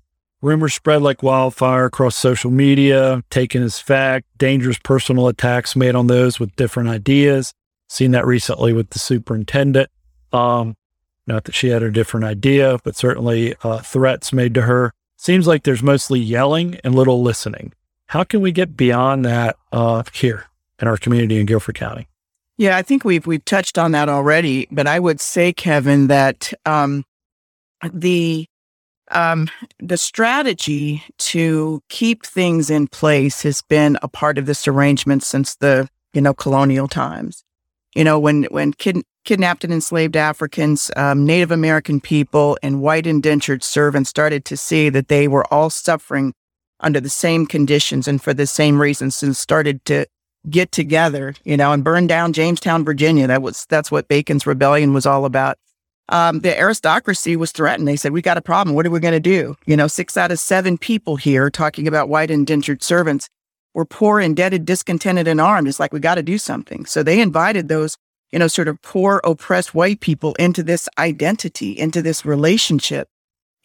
Rumors 0.41 0.73
spread 0.73 1.01
like 1.01 1.21
wildfire 1.21 1.85
across 1.85 2.15
social 2.15 2.49
media, 2.49 3.21
taken 3.29 3.61
as 3.61 3.79
fact, 3.79 4.25
dangerous 4.37 4.79
personal 4.79 5.27
attacks 5.27 5.75
made 5.75 5.95
on 5.95 6.07
those 6.07 6.39
with 6.39 6.55
different 6.55 6.87
ideas. 6.87 7.53
Seen 7.89 8.11
that 8.11 8.25
recently 8.25 8.71
with 8.71 8.91
the 8.91 8.99
superintendent. 8.99 9.89
Um, 10.31 10.75
not 11.27 11.43
that 11.43 11.55
she 11.55 11.67
had 11.67 11.83
a 11.83 11.91
different 11.91 12.25
idea, 12.25 12.79
but 12.85 12.95
certainly 12.95 13.53
uh, 13.63 13.79
threats 13.79 14.31
made 14.31 14.53
to 14.53 14.61
her. 14.61 14.93
Seems 15.17 15.45
like 15.45 15.63
there's 15.63 15.83
mostly 15.83 16.19
yelling 16.21 16.79
and 16.85 16.95
little 16.95 17.21
listening. 17.21 17.73
How 18.07 18.23
can 18.23 18.39
we 18.39 18.53
get 18.53 18.77
beyond 18.77 19.25
that 19.25 19.57
uh, 19.73 20.03
here 20.13 20.45
in 20.81 20.87
our 20.87 20.97
community 20.97 21.37
in 21.37 21.45
Guilford 21.45 21.75
County? 21.75 22.07
Yeah, 22.59 22.77
I 22.77 22.81
think 22.81 23.05
we've 23.05 23.25
we've 23.25 23.45
touched 23.45 23.77
on 23.77 23.93
that 23.93 24.09
already, 24.09 24.67
but 24.69 24.85
I 24.85 24.99
would 24.99 25.21
say, 25.21 25.53
Kevin, 25.53 26.07
that 26.07 26.51
um, 26.65 27.05
the 27.93 28.45
um, 29.11 29.49
the 29.79 29.97
strategy 29.97 31.01
to 31.19 31.81
keep 31.89 32.25
things 32.25 32.69
in 32.69 32.87
place 32.87 33.43
has 33.43 33.61
been 33.61 33.97
a 34.01 34.09
part 34.09 34.37
of 34.37 34.45
this 34.45 34.67
arrangement 34.67 35.23
since 35.23 35.55
the 35.55 35.87
you 36.13 36.21
know, 36.21 36.33
colonial 36.33 36.87
times. 36.87 37.43
You 37.95 38.03
know, 38.03 38.19
when 38.19 38.43
when 38.51 38.73
kid, 38.73 39.03
kidnapped 39.25 39.63
and 39.63 39.73
enslaved 39.73 40.15
Africans, 40.15 40.91
um, 40.95 41.25
Native 41.25 41.51
American 41.51 41.99
people, 41.99 42.57
and 42.61 42.81
white 42.81 43.07
indentured 43.07 43.63
servants 43.63 44.09
started 44.09 44.45
to 44.45 44.57
see 44.57 44.89
that 44.89 45.07
they 45.07 45.27
were 45.27 45.51
all 45.53 45.69
suffering 45.69 46.33
under 46.81 46.99
the 46.99 47.09
same 47.09 47.45
conditions 47.45 48.07
and 48.07 48.21
for 48.21 48.33
the 48.33 48.47
same 48.47 48.81
reasons, 48.81 49.23
and 49.23 49.35
started 49.35 49.83
to 49.85 50.05
get 50.49 50.71
together, 50.71 51.33
you 51.43 51.57
know, 51.57 51.71
and 51.73 51.83
burn 51.83 52.07
down 52.07 52.33
Jamestown, 52.33 52.85
Virginia. 52.85 53.27
That 53.27 53.41
was 53.41 53.65
that's 53.69 53.91
what 53.91 54.07
Bacon's 54.07 54.47
rebellion 54.47 54.93
was 54.93 55.05
all 55.05 55.25
about. 55.25 55.57
Um, 56.09 56.39
the 56.39 56.57
aristocracy 56.57 57.35
was 57.35 57.51
threatened. 57.51 57.87
They 57.87 57.95
said, 57.95 58.11
"We 58.11 58.21
got 58.21 58.37
a 58.37 58.41
problem. 58.41 58.75
What 58.75 58.85
are 58.85 58.91
we 58.91 58.99
going 58.99 59.13
to 59.13 59.19
do?" 59.19 59.55
You 59.65 59.77
know, 59.77 59.87
six 59.87 60.17
out 60.17 60.31
of 60.31 60.39
seven 60.39 60.77
people 60.77 61.17
here 61.17 61.49
talking 61.49 61.87
about 61.87 62.09
white 62.09 62.31
indentured 62.31 62.83
servants 62.83 63.29
were 63.73 63.85
poor, 63.85 64.19
indebted, 64.19 64.65
discontented, 64.65 65.27
and 65.27 65.39
armed. 65.39 65.67
It's 65.67 65.79
like 65.79 65.93
we 65.93 65.99
got 65.99 66.15
to 66.15 66.23
do 66.23 66.37
something. 66.37 66.85
So 66.85 67.03
they 67.03 67.21
invited 67.21 67.67
those, 67.67 67.97
you 68.31 68.39
know, 68.39 68.47
sort 68.47 68.67
of 68.67 68.81
poor, 68.81 69.21
oppressed 69.23 69.75
white 69.75 69.99
people 69.99 70.33
into 70.35 70.63
this 70.63 70.89
identity, 70.97 71.77
into 71.77 72.01
this 72.01 72.25
relationship. 72.25 73.07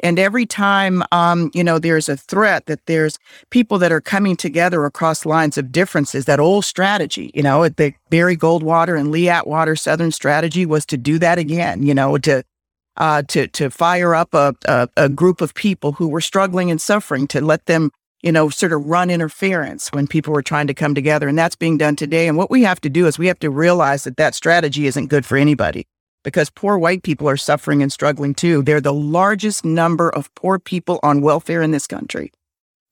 And 0.02 0.18
every 0.18 0.44
time, 0.44 1.02
um, 1.12 1.50
you 1.54 1.62
know, 1.62 1.78
there's 1.78 2.08
a 2.08 2.16
threat 2.16 2.66
that 2.66 2.84
there's 2.86 3.18
people 3.50 3.78
that 3.78 3.92
are 3.92 4.00
coming 4.00 4.36
together 4.36 4.84
across 4.84 5.24
lines 5.24 5.56
of 5.56 5.70
differences. 5.70 6.24
That 6.24 6.40
old 6.40 6.64
strategy, 6.64 7.30
you 7.34 7.42
know, 7.42 7.68
the 7.68 7.94
Barry 8.10 8.36
Goldwater 8.36 8.98
and 8.98 9.10
Lee 9.10 9.28
Atwater 9.28 9.76
Southern 9.76 10.10
strategy 10.10 10.66
was 10.66 10.84
to 10.86 10.96
do 10.96 11.18
that 11.20 11.38
again. 11.38 11.84
You 11.84 11.94
know, 11.94 12.18
to 12.18 12.42
uh, 12.96 13.22
to 13.28 13.46
to 13.48 13.70
fire 13.70 14.14
up 14.14 14.34
a, 14.34 14.54
a 14.66 14.88
a 14.96 15.08
group 15.08 15.40
of 15.40 15.54
people 15.54 15.92
who 15.92 16.08
were 16.08 16.20
struggling 16.20 16.70
and 16.70 16.80
suffering, 16.80 17.26
to 17.28 17.40
let 17.40 17.66
them, 17.66 17.92
you 18.22 18.32
know, 18.32 18.48
sort 18.48 18.72
of 18.72 18.84
run 18.86 19.10
interference 19.10 19.88
when 19.92 20.06
people 20.08 20.32
were 20.32 20.42
trying 20.42 20.66
to 20.66 20.74
come 20.74 20.94
together, 20.94 21.28
and 21.28 21.38
that's 21.38 21.56
being 21.56 21.78
done 21.78 21.94
today. 21.94 22.26
And 22.26 22.36
what 22.36 22.50
we 22.50 22.62
have 22.64 22.80
to 22.80 22.90
do 22.90 23.06
is 23.06 23.16
we 23.16 23.28
have 23.28 23.38
to 23.40 23.50
realize 23.50 24.04
that 24.04 24.16
that 24.16 24.34
strategy 24.34 24.86
isn't 24.86 25.06
good 25.06 25.24
for 25.24 25.36
anybody 25.36 25.86
because 26.24 26.50
poor 26.50 26.76
white 26.76 27.04
people 27.04 27.28
are 27.28 27.36
suffering 27.36 27.82
and 27.82 27.92
struggling 27.92 28.34
too. 28.34 28.62
They're 28.62 28.80
the 28.80 28.92
largest 28.92 29.64
number 29.64 30.10
of 30.10 30.34
poor 30.34 30.58
people 30.58 30.98
on 31.04 31.20
welfare 31.20 31.62
in 31.62 31.70
this 31.70 31.86
country. 31.86 32.32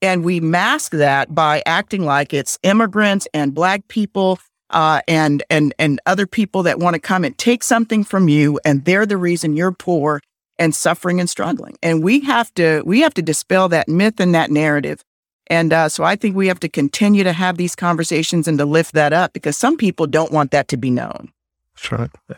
And 0.00 0.24
we 0.24 0.38
mask 0.38 0.92
that 0.92 1.34
by 1.34 1.62
acting 1.66 2.04
like 2.04 2.32
it's 2.32 2.58
immigrants 2.62 3.26
and 3.34 3.54
black 3.54 3.88
people 3.88 4.38
uh, 4.70 5.00
and 5.06 5.42
and 5.50 5.74
and 5.78 6.00
other 6.06 6.26
people 6.26 6.62
that 6.64 6.78
want 6.78 6.94
to 6.94 7.00
come 7.00 7.24
and 7.24 7.36
take 7.36 7.62
something 7.62 8.04
from 8.04 8.28
you, 8.28 8.58
and 8.64 8.84
they're 8.84 9.06
the 9.06 9.16
reason 9.16 9.56
you're 9.56 9.72
poor 9.72 10.20
and 10.58 10.74
suffering 10.74 11.20
and 11.20 11.28
struggling. 11.28 11.76
And 11.82 12.02
we 12.02 12.20
have 12.20 12.52
to 12.54 12.82
we 12.84 13.00
have 13.00 13.14
to 13.14 13.22
dispel 13.22 13.68
that 13.68 13.88
myth 13.88 14.18
and 14.18 14.34
that 14.34 14.50
narrative. 14.50 15.02
And 15.48 15.72
uh, 15.72 15.88
so 15.88 16.04
I 16.04 16.16
think 16.16 16.34
we 16.34 16.48
have 16.48 16.60
to 16.60 16.68
continue 16.68 17.24
to 17.24 17.32
have 17.32 17.56
these 17.56 17.76
conversations 17.76 18.48
and 18.48 18.58
to 18.58 18.64
lift 18.64 18.94
that 18.94 19.12
up 19.12 19.32
because 19.32 19.58
some 19.58 19.76
people 19.76 20.06
don't 20.06 20.32
want 20.32 20.50
that 20.52 20.68
to 20.68 20.76
be 20.76 20.90
known. 20.90 21.30
That's 21.74 21.92
right. 21.92 22.10
Yeah. 22.30 22.36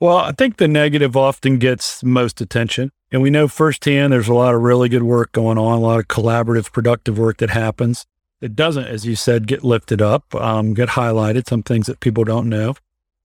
Well, 0.00 0.16
I 0.16 0.32
think 0.32 0.56
the 0.56 0.66
negative 0.66 1.14
often 1.14 1.58
gets 1.58 2.02
most 2.02 2.40
attention. 2.40 2.90
And 3.12 3.20
we 3.20 3.28
know 3.28 3.48
firsthand 3.48 4.12
there's 4.12 4.28
a 4.28 4.34
lot 4.34 4.54
of 4.54 4.62
really 4.62 4.88
good 4.88 5.02
work 5.02 5.32
going 5.32 5.58
on, 5.58 5.78
a 5.78 5.80
lot 5.80 6.00
of 6.00 6.08
collaborative, 6.08 6.72
productive 6.72 7.18
work 7.18 7.38
that 7.38 7.50
happens. 7.50 8.06
It 8.40 8.56
doesn't, 8.56 8.86
as 8.86 9.04
you 9.04 9.14
said, 9.14 9.46
get 9.46 9.62
lifted 9.62 10.00
up, 10.00 10.34
um, 10.34 10.72
get 10.72 10.90
highlighted, 10.90 11.46
some 11.46 11.62
things 11.62 11.86
that 11.86 12.00
people 12.00 12.24
don't 12.24 12.48
know. 12.48 12.74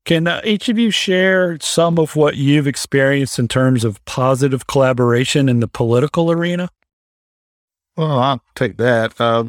Can 0.03 0.27
uh, 0.27 0.41
each 0.43 0.67
of 0.67 0.77
you 0.77 0.91
share 0.91 1.57
some 1.61 1.97
of 1.97 2.15
what 2.15 2.35
you've 2.35 2.67
experienced 2.67 3.39
in 3.39 3.47
terms 3.47 3.85
of 3.85 4.03
positive 4.05 4.67
collaboration 4.67 5.47
in 5.47 5.61
the 5.61 5.67
political 5.67 6.29
arena? 6.29 6.69
Well, 7.95 8.19
I'll 8.19 8.41
take 8.55 8.75
that. 8.77 9.19
Uh, 9.19 9.45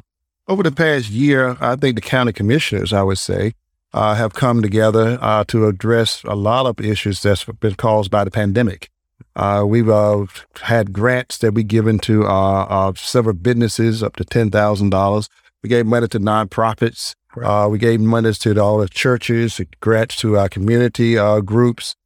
over 0.46 0.62
the 0.62 0.70
past 0.70 1.10
year, 1.10 1.56
I 1.60 1.74
think 1.74 1.96
the 1.96 2.00
county 2.00 2.32
commissioners, 2.32 2.92
I 2.92 3.02
would 3.02 3.18
say, 3.18 3.54
uh, 3.96 4.14
have 4.14 4.34
come 4.34 4.60
together 4.60 5.18
uh, 5.22 5.42
to 5.44 5.66
address 5.66 6.22
a 6.24 6.34
lot 6.34 6.66
of 6.66 6.78
issues 6.84 7.22
that's 7.22 7.44
been 7.44 7.74
caused 7.74 8.10
by 8.10 8.24
the 8.24 8.30
pandemic. 8.30 8.90
Uh, 9.34 9.64
we've 9.66 9.88
uh, 9.88 10.26
had 10.62 10.92
grants 10.92 11.38
that 11.38 11.54
we 11.54 11.62
given 11.62 11.98
to 11.98 12.24
uh, 12.26 12.92
several 12.94 13.34
businesses 13.34 14.02
up 14.02 14.14
to 14.16 14.24
ten 14.24 14.50
thousand 14.50 14.90
dollars. 14.90 15.30
We 15.62 15.70
gave 15.70 15.86
money 15.86 16.08
to 16.08 16.20
nonprofits. 16.20 17.14
Uh, 17.42 17.68
we 17.70 17.78
gave 17.78 18.00
money 18.00 18.32
to 18.34 18.60
all 18.60 18.78
the 18.78 18.88
churches, 18.88 19.60
grants 19.80 20.16
to 20.16 20.36
our 20.36 20.48
community 20.50 21.16
groups. 21.42 21.96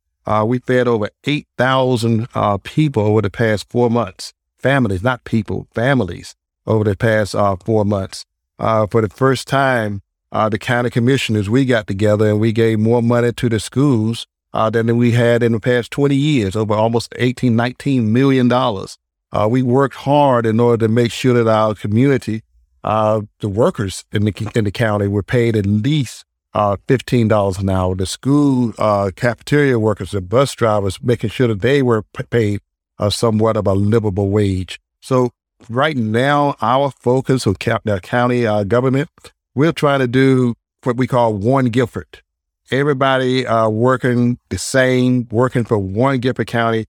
we 0.46 0.61
fed 0.61 0.87
over 0.87 1.11
eight 1.24 1.48
thousand 1.59 2.29
people 2.62 3.03
over 3.05 3.22
the 3.22 3.31
past 3.31 3.68
four 3.68 3.90
months. 3.90 4.33
Families, 4.59 5.03
not 5.03 5.24
people, 5.24 5.66
families 5.74 6.37
over 6.66 6.85
the 6.85 6.96
past 6.96 7.35
four 7.64 7.85
months. 7.85 8.26
for 8.59 9.00
the 9.00 9.09
first 9.09 9.48
time, 9.48 10.03
uh, 10.33 10.49
the 10.49 10.59
county 10.59 10.90
commissioners, 10.90 11.51
we 11.51 11.64
got 11.64 11.87
together 11.87 12.29
and 12.29 12.40
we 12.40 12.53
gave 12.53 12.79
more 12.79 13.03
money 13.03 13.33
to 13.33 13.49
the 13.49 13.61
schools 13.61 14.27
uh, 14.53 14.71
than 14.71 14.97
we 14.97 15.12
had 15.12 15.43
in 15.43 15.53
the 15.53 15.61
past 15.61 15.90
20 15.90 16.14
years, 16.14 16.57
over 16.57 16.75
almost 16.75 17.12
18, 17.16 17.55
19 17.55 18.12
million 18.12 18.49
dollars. 18.49 18.99
Uh, 19.33 19.47
we 19.49 19.62
worked 19.62 19.95
hard 19.95 20.45
in 20.45 20.59
order 20.59 20.87
to 20.87 20.93
make 20.93 21.12
sure 21.12 21.35
that 21.35 21.49
our 21.49 21.75
community, 21.75 22.43
uh, 22.83 23.21
the 23.38 23.49
workers 23.49 24.05
in 24.11 24.25
the 24.25 24.51
in 24.57 24.64
the 24.64 24.73
county, 24.73 25.07
were 25.07 25.23
paid 25.23 25.55
at 25.55 25.66
least 25.66 26.25
uh, 26.53 26.77
fifteen 26.88 27.29
dollars 27.29 27.59
an 27.59 27.71
hour. 27.71 27.95
The 27.95 28.07
school 28.07 28.73
uh, 28.77 29.12
cafeteria 29.14 29.79
workers, 29.79 30.11
the 30.11 30.21
bus 30.21 30.53
drivers, 30.57 31.01
making 31.01 31.31
sure 31.31 31.47
that 31.47 31.61
they 31.61 31.81
were 31.81 32.03
paid 32.31 32.61
somewhat 33.09 33.57
of 33.57 33.69
a 33.69 33.73
livable 33.73 34.31
wage. 34.31 34.81
So 35.01 35.31
right 35.69 35.97
now, 35.97 36.57
our 36.61 36.90
focus 36.90 37.47
of 37.47 37.57
the 37.61 38.01
county 38.03 38.43
government 38.64 39.09
we're 39.61 39.73
trying 39.73 40.01
to 40.01 40.09
do 40.09 40.55
what 40.85 40.96
we 40.96 41.07
call 41.07 41.35
one 41.35 41.66
Guilford. 41.66 42.23
Everybody 42.70 43.46
uh, 43.46 43.68
working 43.68 44.38
the 44.49 44.57
same, 44.57 45.29
working 45.31 45.64
for 45.64 45.77
one 45.77 46.18
Guilford 46.18 46.46
County. 46.46 46.87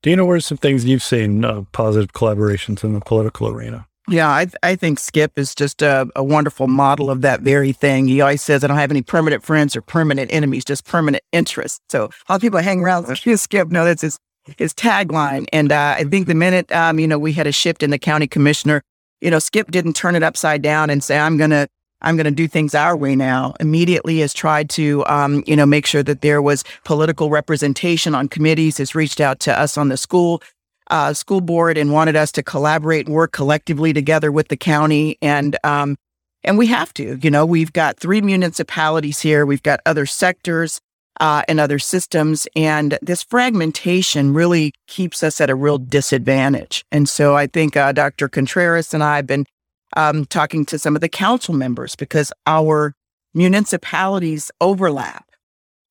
Do 0.00 0.08
you 0.08 0.16
know 0.16 0.24
where 0.24 0.40
some 0.40 0.56
things 0.56 0.86
you've 0.86 1.02
seen 1.02 1.44
uh, 1.44 1.64
positive 1.72 2.14
collaborations 2.14 2.82
in 2.82 2.94
the 2.94 3.00
political 3.00 3.48
arena? 3.48 3.86
Yeah, 4.08 4.34
I, 4.34 4.46
th- 4.46 4.54
I 4.62 4.76
think 4.76 4.98
Skip 4.98 5.38
is 5.38 5.54
just 5.54 5.82
a, 5.82 6.08
a, 6.16 6.24
wonderful 6.24 6.68
model 6.68 7.10
of 7.10 7.20
that 7.20 7.40
very 7.42 7.72
thing. 7.72 8.08
He 8.08 8.22
always 8.22 8.40
says, 8.40 8.64
I 8.64 8.68
don't 8.68 8.78
have 8.78 8.90
any 8.90 9.02
permanent 9.02 9.44
friends 9.44 9.76
or 9.76 9.82
permanent 9.82 10.32
enemies, 10.32 10.64
just 10.64 10.86
permanent 10.86 11.22
interests. 11.32 11.80
So 11.90 12.04
a 12.04 12.32
lot 12.32 12.36
of 12.36 12.40
people 12.40 12.60
hang 12.60 12.80
around 12.80 13.08
with 13.08 13.40
Skip. 13.40 13.68
No, 13.68 13.84
that's 13.84 14.00
his, 14.00 14.18
his 14.56 14.72
tagline. 14.72 15.48
And 15.52 15.70
uh, 15.70 15.96
I 15.98 16.04
think 16.04 16.28
the 16.28 16.34
minute, 16.34 16.72
um, 16.72 16.98
you 16.98 17.08
know, 17.08 17.18
we 17.18 17.34
had 17.34 17.46
a 17.46 17.52
shift 17.52 17.82
in 17.82 17.90
the 17.90 17.98
county 17.98 18.26
commissioner, 18.26 18.80
you 19.20 19.30
know, 19.30 19.38
Skip 19.38 19.70
didn't 19.70 19.94
turn 19.94 20.14
it 20.14 20.22
upside 20.22 20.62
down 20.62 20.88
and 20.88 21.04
say, 21.04 21.18
I'm 21.18 21.36
going 21.36 21.50
to 21.50 21.68
I'm 22.02 22.16
going 22.16 22.26
to 22.26 22.30
do 22.30 22.46
things 22.48 22.74
our 22.74 22.96
way 22.96 23.16
now. 23.16 23.54
Immediately 23.58 24.20
has 24.20 24.34
tried 24.34 24.68
to, 24.70 25.04
um, 25.06 25.42
you 25.46 25.56
know, 25.56 25.66
make 25.66 25.86
sure 25.86 26.02
that 26.02 26.20
there 26.20 26.42
was 26.42 26.64
political 26.84 27.30
representation 27.30 28.14
on 28.14 28.28
committees. 28.28 28.78
Has 28.78 28.94
reached 28.94 29.20
out 29.20 29.40
to 29.40 29.58
us 29.58 29.78
on 29.78 29.88
the 29.88 29.96
school 29.96 30.42
uh, 30.88 31.12
school 31.12 31.40
board 31.40 31.76
and 31.78 31.92
wanted 31.92 32.16
us 32.16 32.30
to 32.32 32.42
collaborate 32.42 33.06
and 33.06 33.14
work 33.14 33.32
collectively 33.32 33.92
together 33.92 34.30
with 34.30 34.48
the 34.48 34.56
county. 34.56 35.18
And 35.20 35.56
um, 35.64 35.96
and 36.44 36.56
we 36.56 36.68
have 36.68 36.94
to. 36.94 37.18
You 37.20 37.30
know, 37.30 37.44
we've 37.44 37.72
got 37.72 37.98
three 37.98 38.20
municipalities 38.20 39.20
here. 39.20 39.44
We've 39.44 39.62
got 39.62 39.80
other 39.84 40.06
sectors 40.06 40.80
uh, 41.18 41.42
and 41.48 41.58
other 41.58 41.78
systems, 41.78 42.46
and 42.54 42.98
this 43.02 43.22
fragmentation 43.22 44.34
really 44.34 44.72
keeps 44.86 45.22
us 45.22 45.40
at 45.40 45.50
a 45.50 45.54
real 45.54 45.78
disadvantage. 45.78 46.84
And 46.92 47.08
so 47.08 47.34
I 47.34 47.46
think 47.46 47.76
uh, 47.76 47.92
Dr. 47.92 48.28
Contreras 48.28 48.92
and 48.92 49.02
I 49.02 49.16
have 49.16 49.26
been 49.26 49.46
um, 49.94 50.24
talking 50.26 50.64
to 50.66 50.78
some 50.78 50.94
of 50.94 51.00
the 51.00 51.08
council 51.08 51.54
members 51.54 51.94
because 51.96 52.32
our 52.46 52.94
municipalities 53.34 54.50
overlap. 54.60 55.24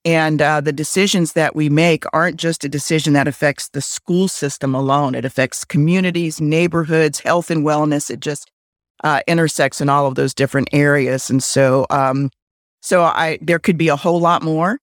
And 0.04 0.40
uh, 0.40 0.62
the 0.62 0.74
decisions 0.74 1.34
that 1.34 1.56
we 1.56 1.68
make 1.68 2.04
aren't 2.14 2.38
just 2.38 2.64
a 2.64 2.70
decision 2.70 3.14
that 3.14 3.28
affects 3.28 3.70
the 3.70 3.82
school 3.82 4.28
system 4.28 4.76
alone. 4.76 5.16
It 5.16 5.26
affects 5.26 5.66
communities, 5.66 6.40
neighborhoods, 6.40 7.22
health 7.22 7.50
and 7.50 7.66
wellness. 7.66 8.12
It 8.12 8.20
just 8.20 8.52
uh, 9.04 9.22
intersects 9.28 9.82
in 9.82 9.90
all 9.90 10.06
of 10.06 10.16
those 10.16 10.36
different 10.36 10.70
areas. 10.72 11.30
And 11.32 11.42
so, 11.42 11.88
um, 11.90 12.30
so 12.82 13.02
I 13.02 13.40
there 13.42 13.58
could 13.58 13.80
be 13.80 13.88
a 13.88 13.96
whole 13.96 14.20
lot 14.20 14.44
more. 14.44 14.78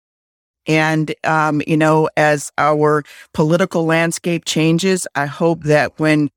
And 0.67 1.13
um, 1.23 1.61
you 1.67 1.77
know, 1.77 2.09
as 2.17 2.51
our 2.57 3.03
political 3.33 3.85
landscape 3.85 4.45
changes, 4.45 5.07
I 5.13 5.27
hope 5.27 5.63
that 5.63 5.99
when 5.99 6.29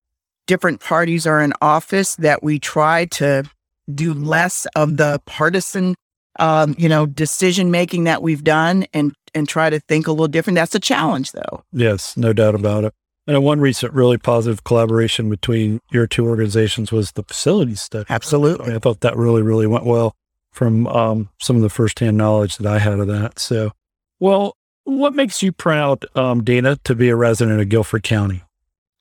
different 0.46 0.80
parties 0.80 1.26
are 1.26 1.40
in 1.40 1.52
office 1.60 2.16
that 2.16 2.42
we 2.42 2.58
try 2.58 3.06
to 3.06 3.44
do 3.92 4.14
less 4.14 4.66
of 4.76 4.96
the 4.96 5.20
partisan 5.26 5.94
um, 6.38 6.74
you 6.78 6.88
know 6.88 7.06
decision 7.06 7.70
making 7.70 8.04
that 8.04 8.22
we've 8.22 8.44
done 8.44 8.86
and 8.92 9.14
and 9.34 9.48
try 9.48 9.70
to 9.70 9.80
think 9.80 10.06
a 10.06 10.10
little 10.10 10.28
different. 10.28 10.56
That's 10.56 10.74
a 10.74 10.80
challenge 10.80 11.32
though. 11.32 11.62
Yes 11.72 12.16
no 12.16 12.32
doubt 12.32 12.54
about 12.54 12.84
it. 12.84 12.94
And 13.26 13.42
one 13.42 13.60
recent 13.60 13.92
really 13.94 14.18
positive 14.18 14.64
collaboration 14.64 15.30
between 15.30 15.80
your 15.90 16.06
two 16.06 16.26
organizations 16.26 16.92
was 16.92 17.12
the 17.12 17.22
facilities 17.22 17.80
study. 17.80 18.04
Absolutely. 18.10 18.66
I, 18.66 18.68
mean, 18.68 18.76
I 18.76 18.78
thought 18.80 19.00
that 19.00 19.16
really 19.16 19.42
really 19.42 19.66
went 19.66 19.84
well 19.84 20.14
from 20.50 20.86
um, 20.88 21.30
some 21.40 21.56
of 21.56 21.62
the 21.62 21.70
firsthand 21.70 22.16
knowledge 22.16 22.58
that 22.58 22.66
i 22.66 22.78
had 22.78 22.98
of 22.98 23.06
that. 23.08 23.38
So 23.38 23.72
well 24.18 24.56
what 24.84 25.14
makes 25.14 25.42
you 25.42 25.52
proud 25.52 26.04
um, 26.14 26.42
dana 26.42 26.76
to 26.84 26.94
be 26.94 27.08
a 27.08 27.16
resident 27.16 27.60
of 27.60 27.68
guilford 27.68 28.02
county 28.02 28.42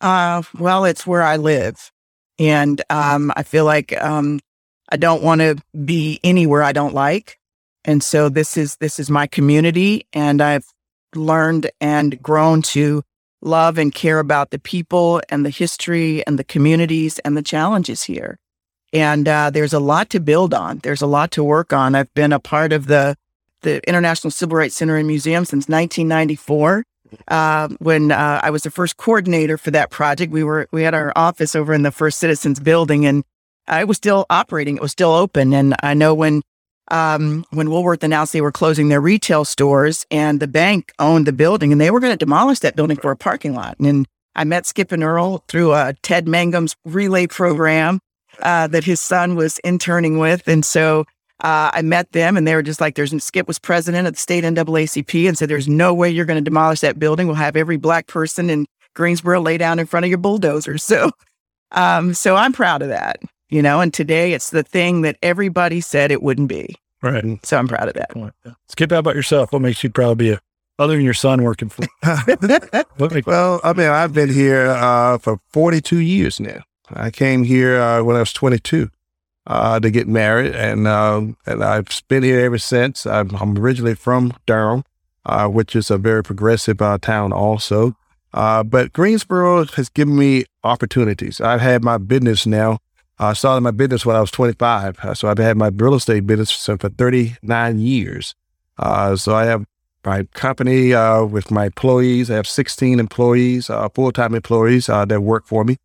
uh, 0.04 0.44
well, 0.60 0.86
it's 0.86 1.08
where 1.08 1.24
I 1.24 1.38
live. 1.38 1.92
And 2.38 2.82
um, 2.90 3.32
I 3.36 3.44
feel 3.44 3.66
like 3.66 4.00
um, 4.02 4.40
I 4.90 4.98
don't 4.98 5.24
want 5.24 5.42
to 5.42 5.56
be 5.86 6.20
anywhere 6.24 6.62
I 6.62 6.74
don't 6.74 6.94
like. 6.94 7.40
And 7.86 8.04
so 8.04 8.30
this 8.30 8.58
is 8.58 8.78
this 8.78 9.00
is 9.00 9.10
my 9.10 9.28
community 9.28 10.08
and 10.14 10.42
I've 10.42 10.66
learned 11.16 11.70
and 11.82 12.22
grown 12.22 12.62
to 12.62 13.04
love 13.42 13.78
and 13.78 13.94
care 13.94 14.20
about 14.20 14.52
the 14.52 14.60
people 14.60 15.22
and 15.30 15.46
the 15.46 15.50
history 15.50 16.26
and 16.26 16.40
the 16.40 16.44
communities 16.44 17.20
and 17.20 17.36
the 17.36 17.42
challenges 17.42 18.04
here. 18.04 18.40
And 18.94 19.28
uh, 19.28 19.50
there's 19.50 19.74
a 19.74 19.80
lot 19.80 20.10
to 20.12 20.20
build 20.20 20.54
on. 20.54 20.80
There's 20.80 21.02
a 21.02 21.08
lot 21.08 21.32
to 21.32 21.44
work 21.44 21.74
on. 21.74 21.96
I've 21.96 22.14
been 22.14 22.32
a 22.32 22.40
part 22.40 22.74
of 22.74 22.88
the 22.88 23.16
the 23.62 23.82
International 23.88 24.32
Civil 24.32 24.58
Rights 24.58 24.76
Center 24.76 24.98
and 24.98 25.08
Museum 25.08 25.46
since 25.46 25.70
1994. 25.70 26.84
Uh, 27.28 27.70
when 27.80 28.12
uh, 28.12 28.40
I 28.44 28.50
was 28.50 28.64
the 28.64 28.72
first 28.72 28.98
coordinator 28.98 29.58
for 29.58 29.72
that 29.72 29.90
project, 29.90 30.32
we 30.32 30.44
were 30.44 30.68
we 30.72 30.84
had 30.84 30.94
our 30.94 31.14
office 31.16 31.56
over 31.56 31.74
in 31.74 31.84
the 31.84 31.92
First 31.92 32.20
Citizens 32.20 32.60
Building, 32.60 33.06
and 33.06 33.24
I 33.68 33.84
was 33.84 33.98
still 33.98 34.26
operating. 34.30 34.78
It 34.78 34.82
was 34.82 34.92
still 34.92 35.14
open. 35.14 35.54
And 35.54 35.76
I 35.82 35.94
know 35.94 36.14
when 36.14 36.42
um, 36.90 37.46
when 37.52 37.70
Woolworth 37.70 38.04
announced 38.04 38.34
they 38.34 38.42
were 38.42 38.52
closing 38.52 38.90
their 38.90 39.02
retail 39.02 39.46
stores, 39.46 40.06
and 40.12 40.40
the 40.40 40.48
bank 40.48 40.92
owned 41.00 41.26
the 41.26 41.34
building, 41.34 41.72
and 41.72 41.80
they 41.80 41.92
were 41.92 42.00
going 42.00 42.14
to 42.14 42.26
demolish 42.26 42.60
that 42.60 42.76
building 42.76 42.98
for 42.98 43.12
a 43.12 43.18
parking 43.18 43.54
lot. 43.54 43.78
And 43.80 44.06
I 44.36 44.44
met 44.44 44.66
Skip 44.66 44.92
and 44.92 45.04
Earl 45.04 45.44
through 45.48 45.72
uh, 45.72 45.94
Ted 46.02 46.26
Mangum's 46.26 46.76
relay 46.86 47.28
program 47.28 48.00
uh, 48.42 48.68
that 48.68 48.84
his 48.84 49.00
son 49.00 49.36
was 49.36 49.60
interning 49.60 50.18
with, 50.18 50.48
and 50.48 50.66
so 50.66 51.06
uh, 51.44 51.72
I 51.74 51.82
met 51.82 52.12
them 52.14 52.38
and 52.38 52.48
they 52.48 52.56
were 52.56 52.64
just 52.64 52.80
like, 52.80 52.96
there's 52.96 53.14
Skip 53.22 53.48
was 53.48 53.60
president 53.60 54.08
of 54.08 54.14
the 54.14 54.20
state 54.20 54.46
NAACP 54.46 55.28
and 55.28 55.38
said, 55.38 55.50
there's 55.50 55.68
no 55.68 55.94
way 55.94 56.10
you're 56.10 56.26
going 56.26 56.44
to 56.44 56.50
demolish 56.50 56.80
that 56.80 56.98
building. 56.98 57.28
We'll 57.28 57.36
have 57.36 57.58
every 57.58 57.76
black 57.78 58.08
person 58.08 58.50
in 58.50 58.66
Greensboro 58.96 59.42
lay 59.42 59.58
down 59.58 59.78
in 59.78 59.86
front 59.86 60.06
of 60.06 60.10
your 60.10 60.18
bulldozer. 60.18 60.78
So, 60.84 61.12
um, 61.72 62.14
so 62.14 62.36
I'm 62.36 62.54
proud 62.54 62.84
of 62.84 62.90
that, 62.90 63.18
you 63.50 63.62
know, 63.62 63.82
and 63.82 63.92
today 63.92 64.34
it's 64.34 64.52
the 64.52 64.62
thing 64.62 65.02
that 65.02 65.18
everybody 65.24 65.82
said 65.82 66.12
it 66.12 66.22
wouldn't 66.22 66.48
be. 66.48 66.76
Right. 67.02 67.44
So 67.44 67.58
I'm 67.58 67.68
proud 67.68 67.88
of 67.88 67.96
that. 67.96 68.12
Skip, 68.68 68.92
how 68.92 69.00
about 69.00 69.16
yourself? 69.16 69.52
What 69.52 69.64
makes 69.64 69.84
you 69.84 69.90
proud 69.90 70.10
to 70.10 70.16
be 70.16 70.32
a, 70.32 70.40
other 70.78 70.96
than 70.96 71.04
your 71.04 71.16
son 71.16 71.42
working 71.42 71.70
for? 71.70 71.84
well, 73.26 73.60
I 73.64 73.74
mean, 73.74 73.88
I've 73.88 74.14
been 74.14 74.30
here 74.30 74.68
uh, 74.68 75.18
for 75.18 75.40
42 75.48 75.98
years 75.98 76.40
now. 76.40 76.62
I 76.90 77.10
came 77.10 77.44
here 77.44 77.82
uh, 77.82 78.04
when 78.04 78.16
I 78.16 78.20
was 78.20 78.34
22 78.34 78.92
uh, 79.48 79.80
to 79.80 79.90
get 79.90 80.08
married, 80.08 80.56
and 80.56 80.88
um, 80.88 81.38
and 81.46 81.64
I've 81.64 81.88
been 82.08 82.24
here 82.24 82.40
ever 82.40 82.58
since. 82.58 83.06
I'm, 83.06 83.36
I'm 83.36 83.58
originally 83.58 83.96
from 83.96 84.34
Durham, 84.46 84.84
uh, 85.26 85.48
which 85.48 85.76
is 85.76 85.92
a 85.92 85.98
very 85.98 86.24
progressive 86.24 86.82
uh, 86.82 86.98
town, 86.98 87.34
also. 87.34 87.96
Uh, 88.34 88.64
but 88.64 88.94
Greensboro 88.94 89.66
has 89.66 89.90
given 89.90 90.16
me 90.18 90.46
opportunities. 90.64 91.40
I've 91.40 91.62
had 91.62 91.84
my 91.84 91.98
business 91.98 92.46
now. 92.46 92.80
I 93.20 93.34
started 93.34 93.62
my 93.62 93.72
business 93.72 94.06
when 94.06 94.16
I 94.16 94.22
was 94.22 94.32
25, 94.32 95.00
uh, 95.00 95.14
so 95.14 95.28
I've 95.28 95.38
had 95.38 95.56
my 95.56 95.68
real 95.68 95.94
estate 95.94 96.26
business 96.26 96.52
for 96.66 96.78
39 96.78 97.80
years. 97.80 98.34
Uh, 98.80 99.16
so 99.16 99.36
I 99.36 99.46
have 99.46 99.66
my 100.04 100.24
company 100.34 100.94
with 101.26 101.52
my 101.52 101.66
employees. 101.66 102.32
I 102.32 102.36
have 102.36 102.48
16 102.48 103.00
employees, 103.00 103.70
full 103.94 104.12
time 104.12 104.34
employees 104.34 104.88
that 104.88 105.22
work 105.22 105.46
for 105.46 105.64
me. 105.64 105.78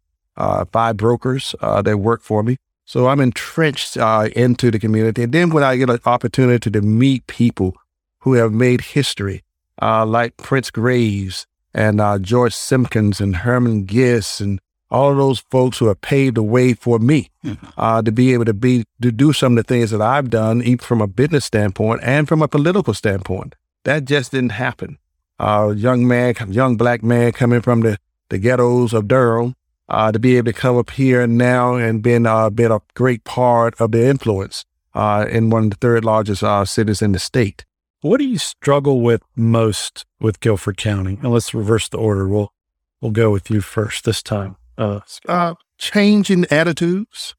five 0.73 0.97
brokers 0.97 1.55
that 1.61 1.99
work 1.99 2.23
for 2.23 2.43
me. 2.43 2.57
So 2.89 3.09
I'm 3.09 3.21
entrenched 3.21 3.99
uh, 3.99 4.31
into 4.35 4.71
the 4.71 4.79
community. 4.79 5.23
And 5.23 5.33
then 5.33 5.51
when 5.51 5.63
I 5.63 5.77
get 5.77 5.91
an 5.91 6.01
opportunity 6.07 6.71
to 6.71 6.81
meet 6.81 7.27
people 7.27 7.77
who 8.21 8.33
have 8.33 8.51
made 8.51 8.81
history, 8.81 9.45
uh, 9.83 10.07
like 10.07 10.39
Prince 10.39 10.71
Graves 10.71 11.47
and 11.75 12.01
uh, 12.01 12.19
George 12.19 12.55
Simkins 12.55 13.21
and 13.21 13.37
Herman 13.37 13.85
Giss 13.85 14.41
and 14.41 14.59
all 14.91 15.11
of 15.11 15.19
those 15.19 15.41
folks 15.51 15.77
who 15.77 15.89
have 15.89 16.01
paved 16.01 16.39
the 16.39 16.43
way 16.43 16.73
for 16.73 16.99
me 16.99 17.29
mm-hmm. 17.45 17.67
uh, 17.77 18.01
to 18.01 18.11
be 18.11 18.33
able 18.33 18.47
to 18.47 18.55
be 18.55 18.85
to 19.03 19.13
do 19.13 19.35
some 19.35 19.59
of 19.59 19.67
the 19.67 19.69
things 19.69 19.91
that 19.91 20.01
I've 20.01 20.31
done, 20.31 20.63
even 20.63 20.79
from 20.79 21.03
a 21.03 21.07
business 21.07 21.45
standpoint 21.45 22.01
and 22.03 22.27
from 22.27 22.41
a 22.41 22.49
political 22.49 22.95
standpoint. 22.95 23.55
That 23.85 24.07
just 24.07 24.33
didn't 24.33 24.53
happen. 24.53 24.97
A 25.39 25.75
young 25.75 26.09
man, 26.09 26.35
young 26.49 26.79
black 26.79 27.03
man 27.03 27.33
coming 27.33 27.61
from 27.61 27.81
the, 27.81 27.99
the 28.31 28.39
ghettos 28.39 28.95
of 28.95 29.09
Durham, 29.09 29.57
uh, 29.89 30.13
to 30.13 30.19
be 30.19 30.37
able 30.37 30.53
to 30.53 30.59
come 30.59 30.77
up 30.77 30.91
here 30.91 31.27
now 31.27 31.75
and 31.75 32.03
been 32.03 32.27
uh, 32.27 32.51
been 32.51 32.73
a 32.73 32.81
great 32.95 33.25
part 33.25 33.79
of 33.81 33.93
the 33.93 34.07
influence 34.07 34.65
uh, 34.95 35.27
in 35.29 35.51
one 35.51 35.65
of 35.65 35.71
the 35.71 35.77
third 35.77 36.05
largest 36.05 36.43
uh, 36.43 36.65
cities 36.65 37.03
in 37.03 37.13
the 37.13 37.19
state. 37.19 37.65
What 38.01 38.19
do 38.19 38.25
you 38.25 38.39
struggle 38.39 39.01
with 39.01 39.23
most 39.35 40.05
with 40.21 40.41
Guilford 40.41 40.77
County? 40.77 41.19
And 41.23 41.33
let's 41.33 41.55
reverse 41.55 41.89
the 41.89 41.99
order. 41.99 42.29
We'll 42.29 42.53
we'll 43.01 43.13
go 43.13 43.31
with 43.31 43.51
you 43.51 43.61
first 43.61 44.05
this 44.05 44.23
time. 44.23 44.57
Uh, 44.77 45.01
uh, 45.27 45.55
changing 45.79 46.45
attitudes. 46.51 47.35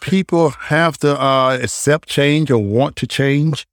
people 0.00 0.50
have 0.50 0.98
to 0.98 1.20
accept 1.20 2.08
change 2.08 2.50
or 2.50 2.58
want 2.58 2.96
to 2.96 3.06
change. 3.06 3.66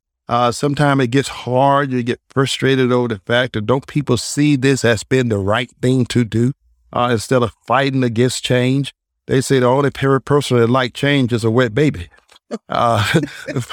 sometimes 0.51 1.03
it 1.03 1.07
gets 1.07 1.29
hard. 1.29 1.91
You 1.91 2.03
get 2.03 2.19
frustrated 2.27 2.91
over 2.91 3.07
the 3.07 3.19
fact 3.19 3.53
that 3.53 3.65
don't 3.65 3.87
people 3.87 4.17
see 4.17 4.55
this 4.57 4.83
as 4.83 5.03
being 5.03 5.29
the 5.29 5.37
right 5.37 5.71
thing 5.81 6.05
to 6.07 6.25
do? 6.25 6.53
Uh, 6.93 7.09
instead 7.11 7.43
of 7.43 7.53
fighting 7.65 8.03
against 8.03 8.43
change. 8.43 8.93
They 9.27 9.41
say 9.41 9.59
the 9.59 9.67
only 9.67 9.91
person 9.91 10.57
that 10.57 10.69
like 10.69 10.93
change 10.93 11.33
is 11.33 11.43
a 11.43 11.51
wet 11.51 11.73
baby. 11.73 12.09
Uh, 12.69 13.03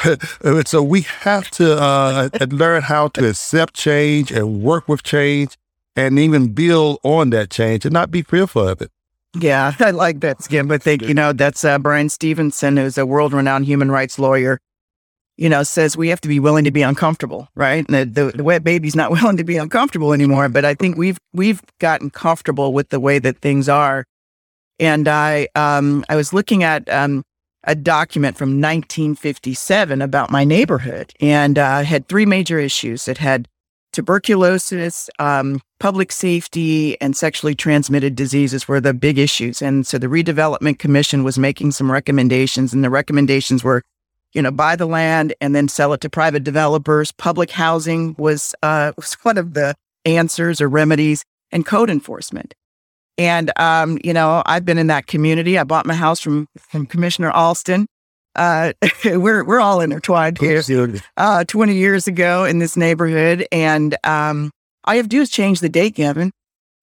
so 0.65 0.83
we 0.83 1.03
have 1.03 1.51
to 1.51 1.77
uh, 1.81 2.29
learn 2.51 2.83
how 2.83 3.09
to 3.09 3.29
accept 3.29 3.75
change 3.75 4.31
and 4.31 4.63
work 4.63 4.89
with 4.89 5.03
change 5.03 5.57
and 5.97 6.19
even 6.19 6.53
build 6.53 6.99
on 7.03 7.31
that 7.31 7.51
change 7.51 7.85
and 7.85 7.93
not 7.93 8.11
be 8.11 8.23
fearful 8.23 8.67
of 8.67 8.81
it. 8.81 8.91
Yeah, 9.39 9.75
I 9.81 9.91
like 9.91 10.21
that, 10.21 10.43
Skip. 10.43 10.71
I 10.71 10.79
think, 10.79 11.03
you 11.03 11.15
know, 11.15 11.33
that's 11.33 11.65
uh, 11.65 11.79
Bryan 11.79 12.09
Stevenson, 12.09 12.77
who's 12.77 12.97
a 12.97 13.07
world 13.07 13.33
renowned 13.33 13.67
human 13.67 13.91
rights 13.91 14.19
lawyer 14.19 14.59
you 15.41 15.49
know, 15.49 15.63
says 15.63 15.97
we 15.97 16.09
have 16.09 16.21
to 16.21 16.29
be 16.29 16.39
willing 16.39 16.65
to 16.65 16.71
be 16.71 16.83
uncomfortable, 16.83 17.49
right? 17.55 17.87
The, 17.89 18.05
the, 18.05 18.25
the, 18.37 18.45
wet 18.45 18.63
baby's 18.63 18.95
not 18.95 19.11
willing 19.23 19.39
to 19.39 19.45
be 19.45 19.57
uncomfortable 19.57 20.13
anymore, 20.13 20.51
but 20.51 20.67
I 20.67 20.75
think 20.75 20.99
we've 20.99 21.19
we've 21.33 21.63
gotten 21.79 22.11
comfortable 22.11 22.75
with 22.75 22.91
the 22.91 23.01
way 23.01 23.19
that 23.19 23.39
things 23.39 23.69
are. 23.69 24.05
And 24.79 25.09
I 25.09 25.49
um, 25.55 26.05
I 26.11 26.17
was 26.17 26.35
looking 26.35 26.63
at 26.63 26.87
um, 26.91 27.25
a 27.65 27.75
document 27.75 28.37
from 28.37 28.61
1957 28.61 30.03
about 30.03 30.31
my 30.31 30.45
neighborhood, 30.45 31.15
and 31.21 31.59
uh, 31.59 31.85
had 31.85 32.07
three 32.07 32.27
major 32.27 32.59
issues. 32.59 33.09
It 33.09 33.17
had 33.17 33.49
tuberculosis, 33.95 35.09
um, 35.19 35.63
public 35.81 36.13
safety, 36.13 37.01
and 37.01 37.17
sexually 37.17 37.55
transmitted 37.55 38.15
diseases 38.15 38.69
were 38.69 38.81
the 38.81 38.93
big 38.93 39.19
issues. 39.19 39.63
And 39.63 39.87
so 39.87 39.97
the 39.97 40.07
Redevelopment 40.07 40.79
Commission 40.79 41.25
was 41.25 41.39
making 41.39 41.71
some 41.71 41.91
recommendations, 41.91 42.75
and 42.75 42.85
the 42.85 42.91
recommendations 42.91 43.65
were 43.65 43.83
you 44.33 44.43
know, 44.43 44.51
buy 44.51 44.77
the 44.77 44.87
land 44.87 45.35
and 45.41 45.55
then 45.55 45.69
sell 45.69 45.93
it 45.93 46.01
to 46.03 46.11
private 46.11 46.45
developers. 46.45 47.13
Public 47.13 47.51
housing 47.51 48.15
was 48.19 48.55
uh, 48.63 48.93
was 48.97 49.15
one 49.23 49.39
of 49.39 49.55
the 49.55 49.75
answers 50.05 50.61
or 50.61 50.69
remedies, 50.69 51.25
and 51.53 51.67
code 51.67 51.91
enforcement. 51.91 52.55
And 53.19 53.53
um, 53.59 53.99
you 54.05 54.13
know, 54.13 54.43
I've 54.47 54.65
been 54.65 54.79
in 54.79 54.87
that 54.89 55.07
community. 55.07 55.59
I 55.59 55.65
bought 55.65 55.87
my 55.87 55.95
house 55.95 56.21
from 56.21 56.47
from 56.59 56.87
Commissioner 56.87 57.31
Alston. 57.31 57.87
Uh, 58.37 58.73
we're 59.05 59.45
we're 59.45 59.61
all 59.61 59.81
intertwined 59.81 60.39
here. 60.39 60.63
Uh, 61.17 61.45
Twenty 61.45 61.75
years 61.75 62.07
ago 62.07 62.45
in 62.45 62.59
this 62.59 62.77
neighborhood, 62.77 63.47
and 63.53 63.97
um, 64.05 64.51
all 64.85 64.95
you 64.95 64.99
have 64.99 65.07
to 65.07 65.17
do 65.17 65.21
is 65.21 65.31
change 65.31 65.61
the 65.61 65.69
date, 65.69 65.97
Kevin. 65.97 66.31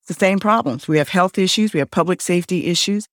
It's 0.01 0.07
the 0.09 0.13
same 0.13 0.39
problems. 0.39 0.87
We 0.87 0.97
have 0.97 1.09
health 1.09 1.37
issues. 1.37 1.73
We 1.73 1.79
have 1.79 1.91
public 1.91 2.21
safety 2.21 2.67
issues. 2.67 3.07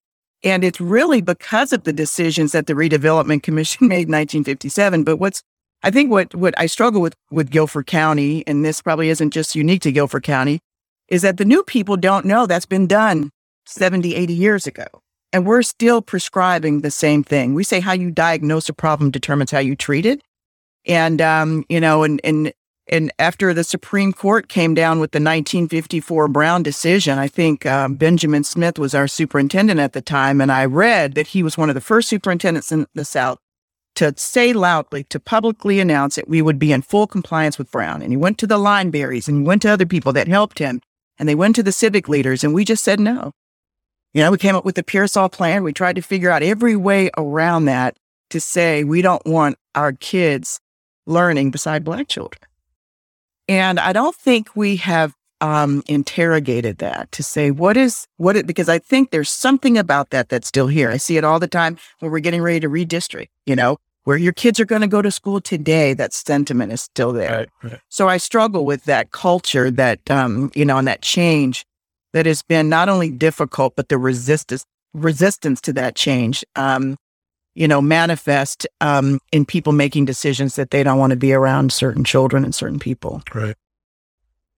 And 0.45 0.63
it's 0.63 0.81
really 0.81 1.23
because 1.23 1.73
of 1.73 1.85
the 1.85 1.93
decisions 1.93 2.53
that 2.53 2.67
the 2.67 2.75
Redevelopment 2.75 3.43
Commission 3.43 3.89
made 3.89 4.07
in 4.09 4.13
1957. 4.13 5.03
But 5.03 5.17
what's, 5.17 5.43
I 5.83 5.91
think 5.91 6.11
what, 6.11 6.35
what 6.35 6.55
I 6.59 6.67
struggle 6.67 7.01
with 7.01 7.15
with 7.31 7.51
Guilford 7.51 7.87
County, 7.87 8.47
and 8.47 8.65
this 8.65 8.83
probably 8.83 9.09
isn't 9.09 9.31
just 9.31 9.57
unique 9.57 9.83
to 9.83 9.93
Guilford 9.93 10.23
County, 10.23 10.61
is 11.09 11.23
that 11.23 11.39
the 11.39 11.45
new 11.45 11.63
people 11.65 11.97
don't 11.97 12.27
know 12.27 12.47
that's 12.47 12.67
been 12.67 12.87
done 12.87 13.31
70, 13.67 14.15
80 14.15 14.35
years 14.35 14.67
ago. 14.67 14.87
And 15.33 15.47
we're 15.47 15.63
still 15.63 16.01
prescribing 16.01 16.83
the 16.83 16.93
same 16.93 17.25
thing. 17.25 17.55
We 17.55 17.65
say 17.65 17.81
how 17.81 17.93
you 17.93 18.11
diagnose 18.11 18.69
a 18.69 18.73
problem 18.73 19.11
determines 19.11 19.51
how 19.51 19.59
you 19.59 19.75
treat 19.75 20.07
it. 20.07 20.23
And, 20.87 21.21
um, 21.21 21.65
you 21.69 21.81
know, 21.81 22.05
and, 22.05 22.21
and 22.23 22.53
and 22.87 23.11
after 23.19 23.55
the 23.55 23.65
Supreme 23.65 24.13
Court 24.13 24.49
came 24.49 24.75
down 24.75 25.01
with 25.01 25.13
the 25.13 25.17
1954 25.17 26.29
Brown 26.29 26.63
decision, 26.63 27.19
I 27.19 27.29
think 27.29 27.65
um, 27.65 27.95
Benjamin 27.95 28.45
Smith 28.45 28.79
was 28.79 28.95
our 28.95 29.09
superintendent 29.09 29.81
at 29.81 29.95
the 29.95 30.03
time. 30.03 30.41
And 30.41 30.53
I 30.53 30.67
read 30.67 31.15
that 31.15 31.29
he 31.29 31.43
was 31.43 31.57
one 31.57 31.71
of 31.71 31.75
the 31.75 31.81
first 31.81 32.09
superintendents 32.09 32.71
in 32.71 32.87
the 32.95 33.05
South 33.05 33.39
to 33.95 34.13
say 34.17 34.53
loudly, 34.53 35.05
to 35.05 35.21
publicly 35.21 35.81
announce 35.81 36.17
that 36.17 36.29
we 36.29 36.43
would 36.43 36.59
be 36.59 36.73
in 36.73 36.83
full 36.83 37.07
compliance 37.07 37.57
with 37.57 37.71
Brown. 37.71 38.03
And 38.03 38.13
he 38.13 38.17
went 38.17 38.39
to 38.39 38.47
the 38.47 38.59
Lineberries 38.59 39.29
and 39.29 39.39
he 39.39 39.45
went 39.45 39.63
to 39.63 39.71
other 39.71 39.87
people 39.87 40.13
that 40.13 40.29
helped 40.29 40.59
him. 40.59 40.81
And 41.17 41.29
they 41.29 41.37
went 41.37 41.55
to 41.57 41.63
the 41.63 41.71
civic 41.71 42.09
leaders, 42.09 42.43
and 42.43 42.53
we 42.53 42.65
just 42.65 42.83
said 42.83 42.99
no. 42.99 43.31
You 44.15 44.23
know, 44.23 44.33
we 44.33 44.37
came 44.37 44.57
up 44.57 44.65
with 44.65 44.75
the 44.75 44.83
Pearsall 44.83 45.29
plan. 45.29 45.63
We 45.63 45.73
tried 45.73 45.95
to 45.95 46.03
figure 46.03 46.29
out 46.29 46.43
every 46.43 46.75
way 46.75 47.09
around 47.17 47.67
that 47.67 47.97
to 48.31 48.41
say 48.41 48.83
we 48.83 49.01
don't 49.01 49.25
want 49.25 49.57
our 49.77 49.93
kids 49.93 50.59
learning 51.07 51.53
beside 51.53 51.85
Black 51.85 52.09
children. 52.09 52.41
And 53.49 53.79
I 53.79 53.93
don't 53.93 54.17
think 54.17 54.55
we 54.55 54.77
have 54.77 55.15
um, 55.41 55.83
interrogated 55.87 56.79
that 56.79 57.13
to 57.13 57.23
say 57.23 57.51
what 57.51 57.77
is 57.77 58.07
what 58.17 58.37
it 58.37 58.47
because 58.47 58.69
I 58.69 58.79
think 58.79 59.11
there's 59.11 59.29
something 59.29 59.77
about 59.77 60.11
that 60.11 60.29
that's 60.29 60.49
still 60.49 60.69
here. 60.69 60.91
I 60.91 60.97
see 60.97 61.17
it 61.17 61.25
all 61.25 61.39
the 61.39 61.49
time 61.49 61.77
when 61.99 62.11
we're 62.11 62.21
getting 62.21 62.41
ready 62.41 62.61
to 62.61 62.69
redistrict. 62.69 63.29
You 63.45 63.57
know, 63.57 63.79
where 64.05 64.17
your 64.17 64.33
kids 64.33 64.61
are 64.61 64.65
going 64.65 64.83
to 64.83 64.87
go 64.87 65.03
to 65.03 65.11
school 65.11 65.41
today, 65.41 65.95
that 65.95 66.13
sentiment 66.13 66.73
is 66.73 66.83
still 66.83 67.13
there. 67.13 67.49
Right, 67.63 67.73
right. 67.73 67.81
So 67.89 68.09
I 68.09 68.19
struggle 68.19 68.65
with 68.65 68.85
that 68.85 69.11
culture 69.11 69.71
that, 69.73 70.11
um, 70.11 70.53
you 70.55 70.65
know, 70.65 70.79
and 70.79 70.87
that 70.87 71.03
change 71.03 71.65
that 72.13 72.27
has 72.27 72.43
been 72.43 72.69
not 72.69 72.89
only 72.89 73.11
difficult, 73.11 73.75
but 73.77 73.89
the 73.89 73.99
resistance, 73.99 74.65
resistance 74.93 75.61
to 75.63 75.73
that 75.73 75.97
change, 75.97 76.45
um, 76.55 76.97
you 77.55 77.69
know, 77.69 77.81
manifest 77.81 78.67
um, 78.81 79.21
in 79.33 79.45
people 79.45 79.73
making 79.73 80.05
decisions 80.05 80.57
that 80.57 80.71
they 80.71 80.83
don't 80.83 80.99
want 80.99 81.11
to 81.11 81.17
be 81.17 81.33
around 81.33 81.73
certain 81.73 82.05
children 82.05 82.45
and 82.45 82.55
certain 82.55 82.79
people. 82.79 83.23
Right. 83.33 83.55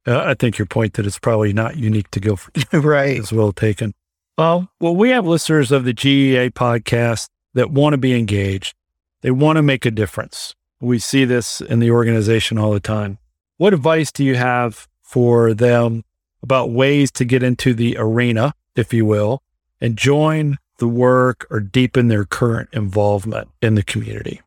Uh, 0.06 0.22
I 0.24 0.34
think 0.34 0.58
your 0.58 0.66
point 0.66 0.94
that 0.94 1.06
it's 1.06 1.18
probably 1.18 1.52
not 1.52 1.76
unique 1.76 2.10
to 2.12 2.20
Guilford 2.20 2.64
right. 2.72 3.18
is 3.18 3.32
well 3.32 3.52
taken. 3.52 3.92
Well, 4.38 4.68
well, 4.80 4.94
we 4.94 5.10
have 5.10 5.26
listeners 5.26 5.72
of 5.72 5.84
the 5.84 5.94
GEA 5.94 6.50
podcast 6.50 7.28
that 7.54 7.70
want 7.70 7.94
to 7.94 7.98
be 7.98 8.14
engaged. 8.14 8.74
They 9.22 9.30
want 9.30 9.56
to 9.56 9.62
make 9.62 9.86
a 9.86 9.90
difference. 9.90 10.54
We 10.80 10.98
see 10.98 11.24
this 11.24 11.60
in 11.60 11.80
the 11.80 11.90
organization 11.90 12.58
all 12.58 12.72
the 12.72 12.80
time. 12.80 13.18
What 13.56 13.72
advice 13.72 14.12
do 14.12 14.22
you 14.22 14.34
have 14.36 14.86
for 15.02 15.54
them 15.54 16.04
about 16.42 16.70
ways 16.70 17.10
to 17.12 17.24
get 17.24 17.42
into 17.42 17.72
the 17.72 17.96
arena, 17.98 18.52
if 18.76 18.92
you 18.92 19.06
will, 19.06 19.42
and 19.80 19.96
join 19.96 20.58
the 20.78 20.88
work 20.88 21.46
or 21.50 21.60
deepen 21.60 22.08
their 22.08 22.24
current 22.24 22.68
involvement 22.72 23.48
in 23.62 23.74
the 23.74 23.82
community? 23.82 24.40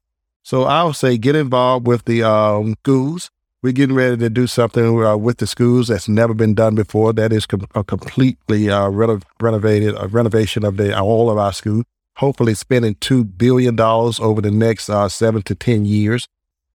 So 0.44 0.64
I 0.64 0.84
would 0.84 0.96
say 0.96 1.18
get 1.18 1.36
involved 1.36 1.86
with 1.86 2.06
the 2.06 2.24
um, 2.24 2.76
schools. 2.84 3.30
We're 3.62 3.74
getting 3.74 3.96
ready 3.96 4.18
to 4.18 4.30
do 4.30 4.48
something 4.48 5.04
uh, 5.04 5.18
with 5.18 5.38
the 5.38 5.48
schools 5.48 5.90
that's 5.90 6.08
never 6.08 6.34
been 6.34 6.54
done 6.54 6.76
before. 6.76 7.12
That 7.12 7.34
is 7.34 7.46
com- 7.46 7.68
a 7.76 7.84
completely 7.84 8.70
uh, 8.70 8.88
reno- 8.90 9.20
renovated 9.42 9.96
a 9.98 10.08
renovation 10.08 10.64
of 10.64 10.78
the 10.78 10.98
all 10.98 11.30
of 11.30 11.38
our 11.38 11.52
schools. 11.52 11.84
Hopefully, 12.16 12.54
spending 12.54 12.96
two 12.96 13.24
billion 13.24 13.76
dollars 13.76 14.20
over 14.20 14.42
the 14.42 14.52
next 14.52 14.90
uh, 14.90 15.10
seven 15.10 15.42
to 15.44 15.56
ten 15.56 15.86
years. 15.86 16.28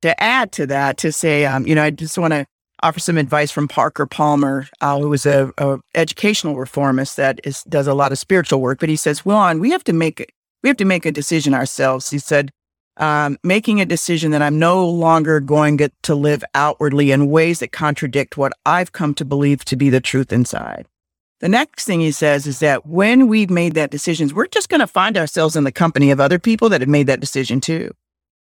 To 0.02 0.22
add 0.22 0.52
to 0.54 0.68
that, 0.68 0.98
to 0.98 1.14
say, 1.14 1.46
um, 1.46 1.66
you 1.66 1.76
know, 1.76 1.84
I 1.84 1.90
just 1.90 2.18
want 2.18 2.34
to 2.34 2.46
offer 2.84 3.00
some 3.00 3.18
advice 3.18 3.50
from 3.50 3.68
Parker 3.68 4.06
Palmer, 4.06 4.68
uh, 4.82 5.00
who 5.00 5.10
was 5.10 5.26
a, 5.26 5.52
a, 5.58 5.80
educational 5.96 6.56
reformist 6.56 7.18
that 7.18 7.40
is 7.44 7.64
does 7.64 7.88
a 7.88 7.94
lot 7.94 8.12
of 8.12 8.20
spiritual 8.20 8.62
work. 8.62 8.80
But 8.80 8.90
he 8.90 8.96
says, 8.96 9.26
"Juan, 9.26 9.60
we 9.60 9.72
have 9.72 9.84
to 9.86 9.94
make 9.94 10.32
we 10.62 10.70
have 10.70 10.78
to 10.78 10.86
make 10.86 11.06
a 11.06 11.12
decision 11.12 11.54
ourselves." 11.54 12.10
He 12.10 12.20
said, 12.20 12.52
um, 12.98 13.38
"Making 13.44 13.82
a 13.82 13.86
decision 13.86 14.32
that 14.32 14.42
I'm 14.42 14.60
no 14.60 14.88
longer 14.88 15.40
going 15.40 15.80
to 16.04 16.16
live 16.16 16.44
outwardly 16.54 17.12
in 17.12 17.32
ways 17.32 17.60
that 17.60 17.72
contradict 17.72 18.38
what 18.38 18.54
I've 18.66 18.92
come 18.92 19.14
to 19.16 19.26
believe 19.26 19.66
to 19.66 19.76
be 19.76 19.90
the 19.90 20.02
truth 20.02 20.34
inside." 20.34 20.86
The 21.40 21.50
next 21.50 21.86
thing 21.86 22.00
he 22.00 22.12
says 22.12 22.48
is 22.48 22.60
that 22.60 22.86
when 22.86 23.28
we've 23.28 23.50
made 23.50 23.74
that 23.74 23.92
decision, 23.92 24.30
we're 24.34 24.48
just 24.48 24.70
going 24.70 24.80
to 24.80 24.88
find 24.88 25.18
ourselves 25.18 25.56
in 25.56 25.66
the 25.66 25.74
company 25.74 26.12
of 26.12 26.22
other 26.22 26.40
people 26.40 26.70
that 26.70 26.82
have 26.82 26.90
made 26.90 27.08
that 27.08 27.20
decision 27.20 27.60
too. 27.60 27.92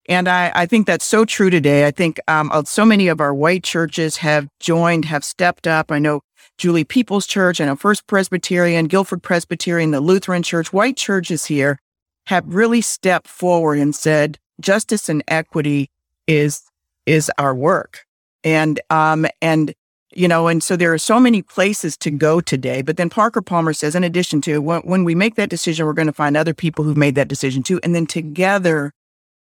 And 0.08 0.28
I, 0.28 0.50
I 0.54 0.66
think 0.66 0.86
that's 0.86 1.04
so 1.04 1.24
true 1.24 1.50
today. 1.50 1.86
I 1.86 1.90
think 1.90 2.18
um, 2.26 2.50
so 2.64 2.84
many 2.84 3.08
of 3.08 3.20
our 3.20 3.34
white 3.34 3.62
churches 3.62 4.16
have 4.18 4.48
joined, 4.58 5.04
have 5.04 5.24
stepped 5.24 5.66
up. 5.66 5.92
I 5.92 5.98
know 5.98 6.22
Julie 6.58 6.84
People's 6.84 7.26
Church, 7.26 7.60
I 7.60 7.66
know 7.66 7.76
First 7.76 8.06
Presbyterian, 8.06 8.86
Guilford 8.86 9.22
Presbyterian, 9.22 9.92
the 9.92 10.00
Lutheran 10.00 10.42
Church, 10.42 10.72
white 10.72 10.96
churches 10.96 11.46
here 11.46 11.78
have 12.26 12.44
really 12.46 12.80
stepped 12.80 13.28
forward 13.28 13.78
and 13.78 13.94
said 13.94 14.38
justice 14.60 15.08
and 15.08 15.22
equity 15.26 15.90
is 16.26 16.62
is 17.06 17.30
our 17.38 17.54
work. 17.54 18.04
And 18.44 18.80
um 18.90 19.26
and 19.40 19.74
you 20.12 20.28
know, 20.28 20.48
and 20.48 20.62
so 20.62 20.76
there 20.76 20.92
are 20.92 20.98
so 20.98 21.20
many 21.20 21.40
places 21.40 21.96
to 21.98 22.10
go 22.10 22.40
today. 22.40 22.82
But 22.82 22.96
then 22.96 23.10
Parker 23.10 23.40
Palmer 23.40 23.72
says, 23.72 23.94
in 23.94 24.02
addition 24.02 24.40
to 24.42 24.58
when, 24.58 24.80
when 24.82 25.04
we 25.04 25.14
make 25.14 25.36
that 25.36 25.50
decision, 25.50 25.86
we're 25.86 25.92
going 25.92 26.08
to 26.08 26.12
find 26.12 26.36
other 26.36 26.52
people 26.52 26.84
who've 26.84 26.96
made 26.96 27.14
that 27.14 27.28
decision 27.28 27.62
too. 27.62 27.78
And 27.84 27.94
then 27.94 28.06
together 28.06 28.92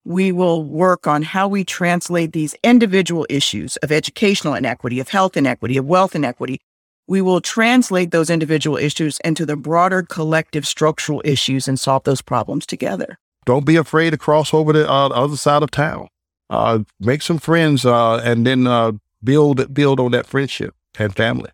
we 0.04 0.32
will 0.32 0.64
work 0.64 1.06
on 1.06 1.22
how 1.22 1.48
we 1.48 1.64
translate 1.64 2.32
these 2.32 2.54
individual 2.62 3.26
issues 3.28 3.76
of 3.78 3.92
educational 3.92 4.54
inequity, 4.54 5.00
of 5.00 5.08
health 5.08 5.36
inequity, 5.36 5.76
of 5.76 5.84
wealth 5.84 6.14
inequity. 6.14 6.60
We 7.06 7.22
will 7.22 7.40
translate 7.40 8.10
those 8.10 8.30
individual 8.30 8.76
issues 8.76 9.18
into 9.24 9.46
the 9.46 9.56
broader 9.56 10.02
collective 10.02 10.66
structural 10.66 11.22
issues 11.24 11.68
and 11.68 11.78
solve 11.78 12.04
those 12.04 12.22
problems 12.22 12.66
together. 12.66 13.18
Don't 13.44 13.64
be 13.64 13.76
afraid 13.76 14.10
to 14.10 14.18
cross 14.18 14.52
over 14.52 14.72
to 14.72 14.88
uh, 14.88 15.08
the 15.08 15.14
other 15.14 15.36
side 15.36 15.62
of 15.62 15.70
town. 15.70 16.08
Uh, 16.50 16.80
make 17.00 17.22
some 17.22 17.38
friends 17.38 17.84
uh, 17.84 18.16
and 18.18 18.46
then 18.46 18.66
uh, 18.66 18.92
build 19.22 19.72
build 19.72 20.00
on 20.00 20.12
that 20.12 20.26
friendship 20.26 20.74
and 20.98 21.14
family. 21.14 21.50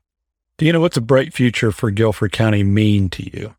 Do 0.59 0.67
you 0.67 0.73
know 0.73 0.81
what's 0.81 0.97
a 0.97 1.01
bright 1.01 1.33
future 1.33 1.73
for 1.73 1.91
Guilford 1.91 2.33
County 2.33 2.63
mean 2.63 3.09
to 3.11 3.25
you? 3.37 3.55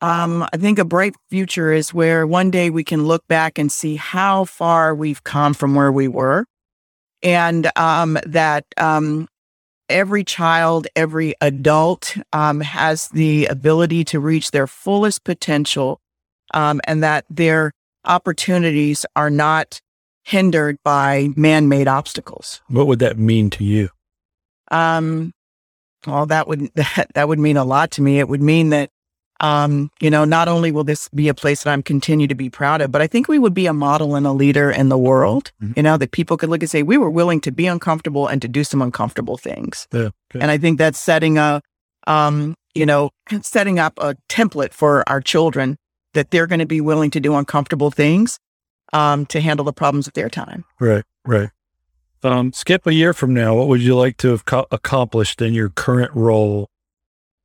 Um, 0.00 0.46
I 0.52 0.56
think 0.56 0.78
a 0.78 0.84
bright 0.84 1.14
future 1.28 1.72
is 1.72 1.92
where 1.92 2.26
one 2.26 2.50
day 2.50 2.70
we 2.70 2.84
can 2.84 3.04
look 3.04 3.26
back 3.26 3.58
and 3.58 3.70
see 3.70 3.96
how 3.96 4.44
far 4.44 4.94
we've 4.94 5.24
come 5.24 5.54
from 5.54 5.74
where 5.74 5.90
we 5.90 6.06
were, 6.06 6.44
and 7.22 7.70
um, 7.76 8.18
that 8.24 8.64
um, 8.76 9.28
every 9.88 10.22
child, 10.22 10.86
every 10.94 11.34
adult 11.40 12.16
um, 12.32 12.60
has 12.60 13.08
the 13.08 13.46
ability 13.46 14.04
to 14.04 14.20
reach 14.20 14.52
their 14.52 14.68
fullest 14.68 15.24
potential, 15.24 16.00
um, 16.54 16.80
and 16.84 17.02
that 17.02 17.24
their 17.28 17.72
opportunities 18.04 19.04
are 19.16 19.30
not 19.30 19.80
hindered 20.22 20.76
by 20.84 21.30
man-made 21.36 21.88
obstacles. 21.88 22.60
What 22.68 22.86
would 22.86 22.98
that 23.00 23.18
mean 23.18 23.50
to 23.50 23.64
you? 23.64 23.88
Um, 24.70 25.32
well, 26.06 26.26
that 26.26 26.46
would 26.46 26.70
that, 26.74 27.10
that 27.14 27.28
would 27.28 27.38
mean 27.38 27.56
a 27.56 27.64
lot 27.64 27.90
to 27.92 28.02
me. 28.02 28.20
It 28.20 28.28
would 28.28 28.42
mean 28.42 28.70
that 28.70 28.90
um, 29.40 29.90
you 30.00 30.10
know, 30.10 30.24
not 30.24 30.48
only 30.48 30.72
will 30.72 30.84
this 30.84 31.08
be 31.10 31.28
a 31.28 31.34
place 31.34 31.62
that 31.62 31.70
I'm 31.70 31.82
continue 31.82 32.26
to 32.26 32.34
be 32.34 32.50
proud 32.50 32.80
of, 32.80 32.90
but 32.90 33.00
I 33.00 33.06
think 33.06 33.28
we 33.28 33.38
would 33.38 33.54
be 33.54 33.66
a 33.66 33.72
model 33.72 34.16
and 34.16 34.26
a 34.26 34.32
leader 34.32 34.70
in 34.70 34.88
the 34.88 34.98
world. 34.98 35.52
Mm-hmm. 35.62 35.74
You 35.76 35.82
know, 35.82 35.96
that 35.96 36.10
people 36.10 36.36
could 36.36 36.48
look 36.48 36.62
and 36.62 36.70
say 36.70 36.82
we 36.82 36.98
were 36.98 37.10
willing 37.10 37.40
to 37.42 37.52
be 37.52 37.66
uncomfortable 37.66 38.26
and 38.26 38.42
to 38.42 38.48
do 38.48 38.64
some 38.64 38.82
uncomfortable 38.82 39.36
things. 39.36 39.86
Yeah, 39.92 40.10
okay. 40.30 40.40
And 40.40 40.50
I 40.50 40.58
think 40.58 40.78
that's 40.78 40.98
setting 40.98 41.38
a, 41.38 41.62
um, 42.06 42.56
you 42.74 42.86
know, 42.86 43.10
setting 43.42 43.78
up 43.78 43.94
a 43.98 44.16
template 44.28 44.72
for 44.72 45.08
our 45.08 45.20
children 45.20 45.76
that 46.14 46.30
they're 46.30 46.46
going 46.46 46.58
to 46.58 46.66
be 46.66 46.80
willing 46.80 47.10
to 47.12 47.20
do 47.20 47.34
uncomfortable 47.34 47.90
things 47.90 48.38
um, 48.92 49.26
to 49.26 49.40
handle 49.40 49.64
the 49.64 49.72
problems 49.72 50.06
of 50.06 50.14
their 50.14 50.28
time. 50.28 50.64
Right, 50.80 51.04
right. 51.24 51.50
Um, 52.24 52.52
skip 52.52 52.86
a 52.86 52.94
year 52.94 53.12
from 53.12 53.32
now, 53.32 53.54
what 53.54 53.68
would 53.68 53.80
you 53.80 53.94
like 53.94 54.16
to 54.18 54.30
have 54.30 54.44
co- 54.44 54.66
accomplished 54.72 55.40
in 55.40 55.54
your 55.54 55.68
current 55.68 56.10
role 56.14 56.68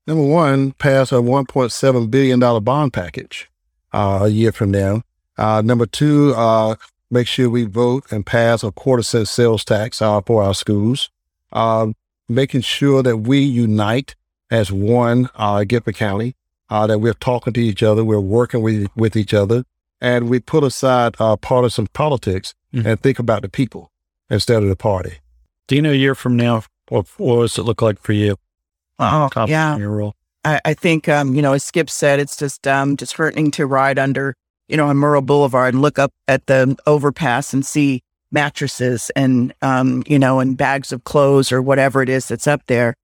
Number 0.05 0.23
one, 0.25 0.73
pass 0.73 1.11
a 1.11 1.15
$1.7 1.15 2.11
billion 2.11 2.63
bond 2.63 2.91
package 2.91 3.49
uh, 3.93 4.21
a 4.23 4.27
year 4.27 4.51
from 4.51 4.71
now. 4.71 5.03
Uh, 5.37 5.61
number 5.63 5.85
two, 5.85 6.33
uh, 6.35 6.75
make 7.09 7.25
sure 7.25 7.49
we 7.49 7.63
vote 7.63 8.11
and 8.11 8.25
pass 8.25 8.63
a 8.63 8.71
quarter 8.71 9.03
cent 9.03 9.29
sales 9.29 9.63
tax 9.63 10.01
uh, 10.01 10.19
for 10.21 10.43
our 10.43 10.53
schools. 10.53 11.09
Um, 11.53 11.95
making 12.27 12.61
sure 12.61 13.01
that 13.01 13.17
we 13.17 13.39
unite 13.39 14.15
as 14.51 14.71
one 14.71 15.29
uh, 15.35 15.63
County, 15.63 16.35
uh, 16.69 16.87
that 16.87 16.99
we're 16.99 17.13
talking 17.13 17.53
to 17.53 17.61
each 17.61 17.81
other, 17.81 18.03
we're 18.03 18.19
working 18.19 18.61
with, 18.61 18.87
with 18.95 19.15
each 19.15 19.33
other, 19.33 19.63
and 20.01 20.29
we 20.29 20.39
put 20.39 20.63
aside 20.63 21.15
uh, 21.19 21.37
partisan 21.37 21.87
politics 21.87 22.53
mm-hmm. 22.73 22.85
and 22.85 22.99
think 22.99 23.19
about 23.19 23.41
the 23.41 23.49
people 23.49 23.91
instead 24.29 24.63
of 24.63 24.69
the 24.69 24.75
party. 24.75 25.19
Do 25.67 25.75
you 25.75 25.81
know 25.81 25.91
a 25.91 25.95
year 25.95 26.13
from 26.13 26.35
now, 26.35 26.63
what, 26.89 27.07
what 27.17 27.41
does 27.41 27.57
it 27.57 27.63
look 27.63 27.81
like 27.81 27.99
for 27.99 28.13
you? 28.13 28.35
Oh, 29.11 29.29
yeah. 29.49 29.77
I, 30.45 30.59
I 30.65 30.73
think, 30.73 31.07
um, 31.09 31.35
you 31.35 31.41
know, 31.41 31.53
as 31.53 31.63
Skip 31.63 31.89
said, 31.89 32.19
it's 32.19 32.35
just 32.37 32.67
um, 32.67 32.95
disheartening 32.95 33.51
to 33.51 33.65
ride 33.65 33.97
under, 33.97 34.35
you 34.67 34.77
know, 34.77 34.87
on 34.87 34.97
Murrow 34.97 35.25
Boulevard 35.25 35.73
and 35.73 35.81
look 35.81 35.97
up 35.99 36.11
at 36.27 36.45
the 36.47 36.75
overpass 36.85 37.53
and 37.53 37.65
see 37.65 38.01
mattresses 38.31 39.09
and, 39.15 39.53
um, 39.61 40.03
you 40.07 40.19
know, 40.19 40.39
and 40.39 40.57
bags 40.57 40.91
of 40.91 41.03
clothes 41.03 41.51
or 41.51 41.61
whatever 41.61 42.01
it 42.01 42.09
is 42.09 42.27
that's 42.27 42.47
up 42.47 42.61
there. 42.67 42.95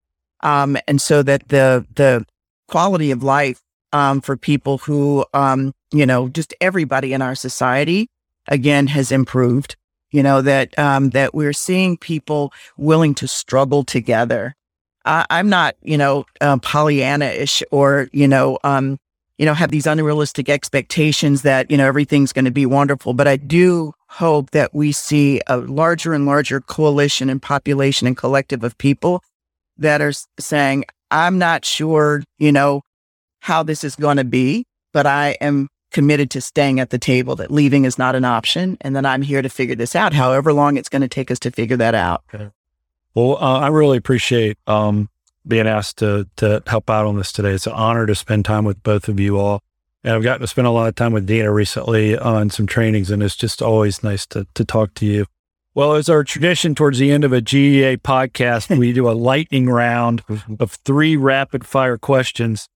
Um, 0.41 0.77
and 0.87 1.01
so 1.01 1.21
that 1.23 1.49
the 1.49 1.85
the 1.95 2.25
quality 2.67 3.11
of 3.11 3.23
life 3.23 3.61
um, 3.91 4.21
for 4.21 4.37
people 4.37 4.77
who, 4.79 5.25
um, 5.33 5.73
you 5.91 6.05
know, 6.05 6.29
just 6.29 6.53
everybody 6.61 7.13
in 7.13 7.21
our 7.21 7.35
society, 7.35 8.09
again, 8.47 8.87
has 8.87 9.11
improved. 9.11 9.75
You 10.11 10.23
know 10.23 10.41
that 10.41 10.77
um, 10.79 11.11
that 11.11 11.35
we're 11.35 11.53
seeing 11.53 11.95
people 11.95 12.51
willing 12.77 13.13
to 13.15 13.27
struggle 13.27 13.83
together 13.83 14.55
I, 15.05 15.25
am 15.29 15.49
not, 15.49 15.75
you 15.81 15.97
know, 15.97 16.25
uh, 16.41 16.57
Pollyanna-ish 16.57 17.63
or, 17.71 18.09
you 18.11 18.27
know, 18.27 18.59
um, 18.63 18.97
you 19.37 19.45
know, 19.45 19.53
have 19.53 19.71
these 19.71 19.87
unrealistic 19.87 20.49
expectations 20.49 21.43
that, 21.43 21.71
you 21.71 21.77
know, 21.77 21.87
everything's 21.87 22.33
going 22.33 22.45
to 22.45 22.51
be 22.51 22.65
wonderful. 22.65 23.13
But 23.13 23.27
I 23.27 23.37
do 23.37 23.93
hope 24.09 24.51
that 24.51 24.75
we 24.75 24.91
see 24.91 25.39
a 25.47 25.57
larger 25.57 26.13
and 26.13 26.25
larger 26.25 26.59
coalition 26.59 27.29
and 27.29 27.41
population 27.41 28.05
and 28.05 28.17
collective 28.17 28.63
of 28.63 28.77
people 28.77 29.23
that 29.77 30.01
are 30.01 30.11
saying, 30.39 30.83
I'm 31.09 31.37
not 31.37 31.63
sure, 31.63 32.23
you 32.37 32.51
know, 32.51 32.81
how 33.39 33.63
this 33.63 33.83
is 33.83 33.95
going 33.95 34.17
to 34.17 34.25
be, 34.25 34.65
but 34.91 35.05
I 35.05 35.37
am 35.39 35.69
committed 35.91 36.29
to 36.31 36.41
staying 36.41 36.79
at 36.79 36.89
the 36.89 36.99
table, 36.99 37.35
that 37.37 37.49
leaving 37.49 37.85
is 37.85 37.97
not 37.97 38.15
an 38.15 38.25
option, 38.25 38.77
and 38.81 38.95
that 38.95 39.05
I'm 39.05 39.21
here 39.21 39.41
to 39.41 39.49
figure 39.49 39.75
this 39.75 39.95
out, 39.95 40.13
however 40.13 40.53
long 40.53 40.77
it's 40.77 40.89
going 40.89 41.01
to 41.01 41.07
take 41.07 41.31
us 41.31 41.39
to 41.39 41.51
figure 41.51 41.77
that 41.77 41.95
out. 41.95 42.23
Okay. 42.33 42.49
Well, 43.15 43.37
uh, 43.37 43.59
I 43.59 43.67
really 43.67 43.97
appreciate 43.97 44.57
um, 44.67 45.09
being 45.47 45.67
asked 45.67 45.97
to 45.97 46.27
to 46.37 46.63
help 46.67 46.89
out 46.89 47.05
on 47.05 47.17
this 47.17 47.31
today. 47.31 47.51
It's 47.51 47.67
an 47.67 47.73
honor 47.73 48.05
to 48.05 48.15
spend 48.15 48.45
time 48.45 48.65
with 48.65 48.81
both 48.83 49.07
of 49.07 49.19
you 49.19 49.37
all. 49.37 49.61
And 50.03 50.13
I've 50.13 50.23
gotten 50.23 50.41
to 50.41 50.47
spend 50.47 50.67
a 50.67 50.71
lot 50.71 50.87
of 50.87 50.95
time 50.95 51.11
with 51.11 51.25
Deena 51.25 51.51
recently 51.51 52.17
on 52.17 52.49
some 52.49 52.65
trainings, 52.65 53.11
and 53.11 53.21
it's 53.21 53.35
just 53.35 53.61
always 53.61 54.01
nice 54.01 54.25
to, 54.27 54.47
to 54.53 54.63
talk 54.63 54.93
to 54.95 55.05
you. 55.05 55.25
Well, 55.75 55.93
as 55.93 56.09
our 56.09 56.23
tradition 56.23 56.73
towards 56.73 56.99
the 56.99 57.11
end 57.11 57.23
of 57.23 57.33
a 57.33 57.41
GEA 57.41 57.97
podcast, 57.97 58.75
we 58.77 58.93
do 58.93 59.09
a 59.09 59.11
lightning 59.11 59.69
round 59.69 60.23
of 60.59 60.71
three 60.71 61.17
rapid 61.17 61.65
fire 61.65 61.97
questions. 61.97 62.67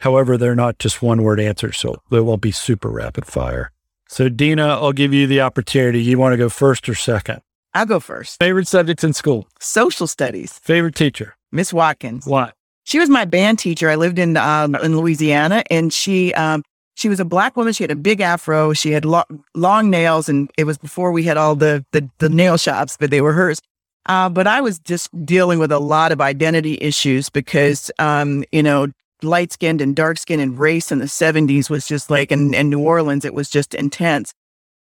However, 0.00 0.38
they're 0.38 0.54
not 0.54 0.78
just 0.78 1.02
one 1.02 1.22
word 1.22 1.38
answers, 1.38 1.76
so 1.76 2.00
they 2.10 2.20
won't 2.20 2.40
be 2.40 2.50
super 2.50 2.88
rapid 2.88 3.26
fire. 3.26 3.72
So, 4.08 4.28
Deena, 4.28 4.68
I'll 4.68 4.92
give 4.92 5.12
you 5.12 5.26
the 5.26 5.42
opportunity. 5.42 6.02
You 6.02 6.18
want 6.18 6.32
to 6.32 6.38
go 6.38 6.48
first 6.48 6.88
or 6.88 6.94
second? 6.94 7.42
I'll 7.74 7.86
go 7.86 8.00
first. 8.00 8.38
Favorite 8.40 8.68
subjects 8.68 9.04
in 9.04 9.12
school? 9.12 9.48
Social 9.60 10.06
studies. 10.06 10.58
Favorite 10.58 10.94
teacher? 10.94 11.36
Miss 11.52 11.72
Watkins. 11.72 12.26
What? 12.26 12.54
She 12.84 12.98
was 12.98 13.08
my 13.08 13.24
band 13.24 13.58
teacher. 13.58 13.88
I 13.88 13.94
lived 13.94 14.18
in 14.18 14.36
um, 14.36 14.74
in 14.76 14.96
Louisiana, 14.96 15.62
and 15.70 15.92
she 15.92 16.34
um, 16.34 16.62
she 16.96 17.08
was 17.08 17.20
a 17.20 17.24
black 17.24 17.56
woman. 17.56 17.72
She 17.72 17.84
had 17.84 17.90
a 17.90 17.96
big 17.96 18.20
afro. 18.20 18.72
She 18.72 18.90
had 18.90 19.04
lo- 19.04 19.24
long 19.54 19.90
nails, 19.90 20.28
and 20.28 20.50
it 20.56 20.64
was 20.64 20.78
before 20.78 21.12
we 21.12 21.22
had 21.22 21.36
all 21.36 21.54
the 21.54 21.84
the, 21.92 22.08
the 22.18 22.28
nail 22.28 22.56
shops, 22.56 22.96
but 22.98 23.10
they 23.10 23.20
were 23.20 23.32
hers. 23.32 23.60
Uh, 24.06 24.28
but 24.28 24.46
I 24.46 24.60
was 24.60 24.78
just 24.78 25.08
dealing 25.24 25.58
with 25.58 25.70
a 25.70 25.78
lot 25.78 26.10
of 26.10 26.20
identity 26.20 26.78
issues 26.80 27.28
because, 27.28 27.90
um, 27.98 28.44
you 28.50 28.62
know, 28.62 28.88
light 29.22 29.52
skinned 29.52 29.80
and 29.80 29.94
dark 29.94 30.18
skinned 30.18 30.40
and 30.40 30.58
race 30.58 30.90
in 30.90 30.98
the 30.98 31.04
70s 31.04 31.68
was 31.68 31.86
just 31.86 32.10
like, 32.10 32.32
in, 32.32 32.54
in 32.54 32.70
New 32.70 32.80
Orleans, 32.80 33.24
it 33.24 33.34
was 33.34 33.50
just 33.50 33.74
intense. 33.74 34.32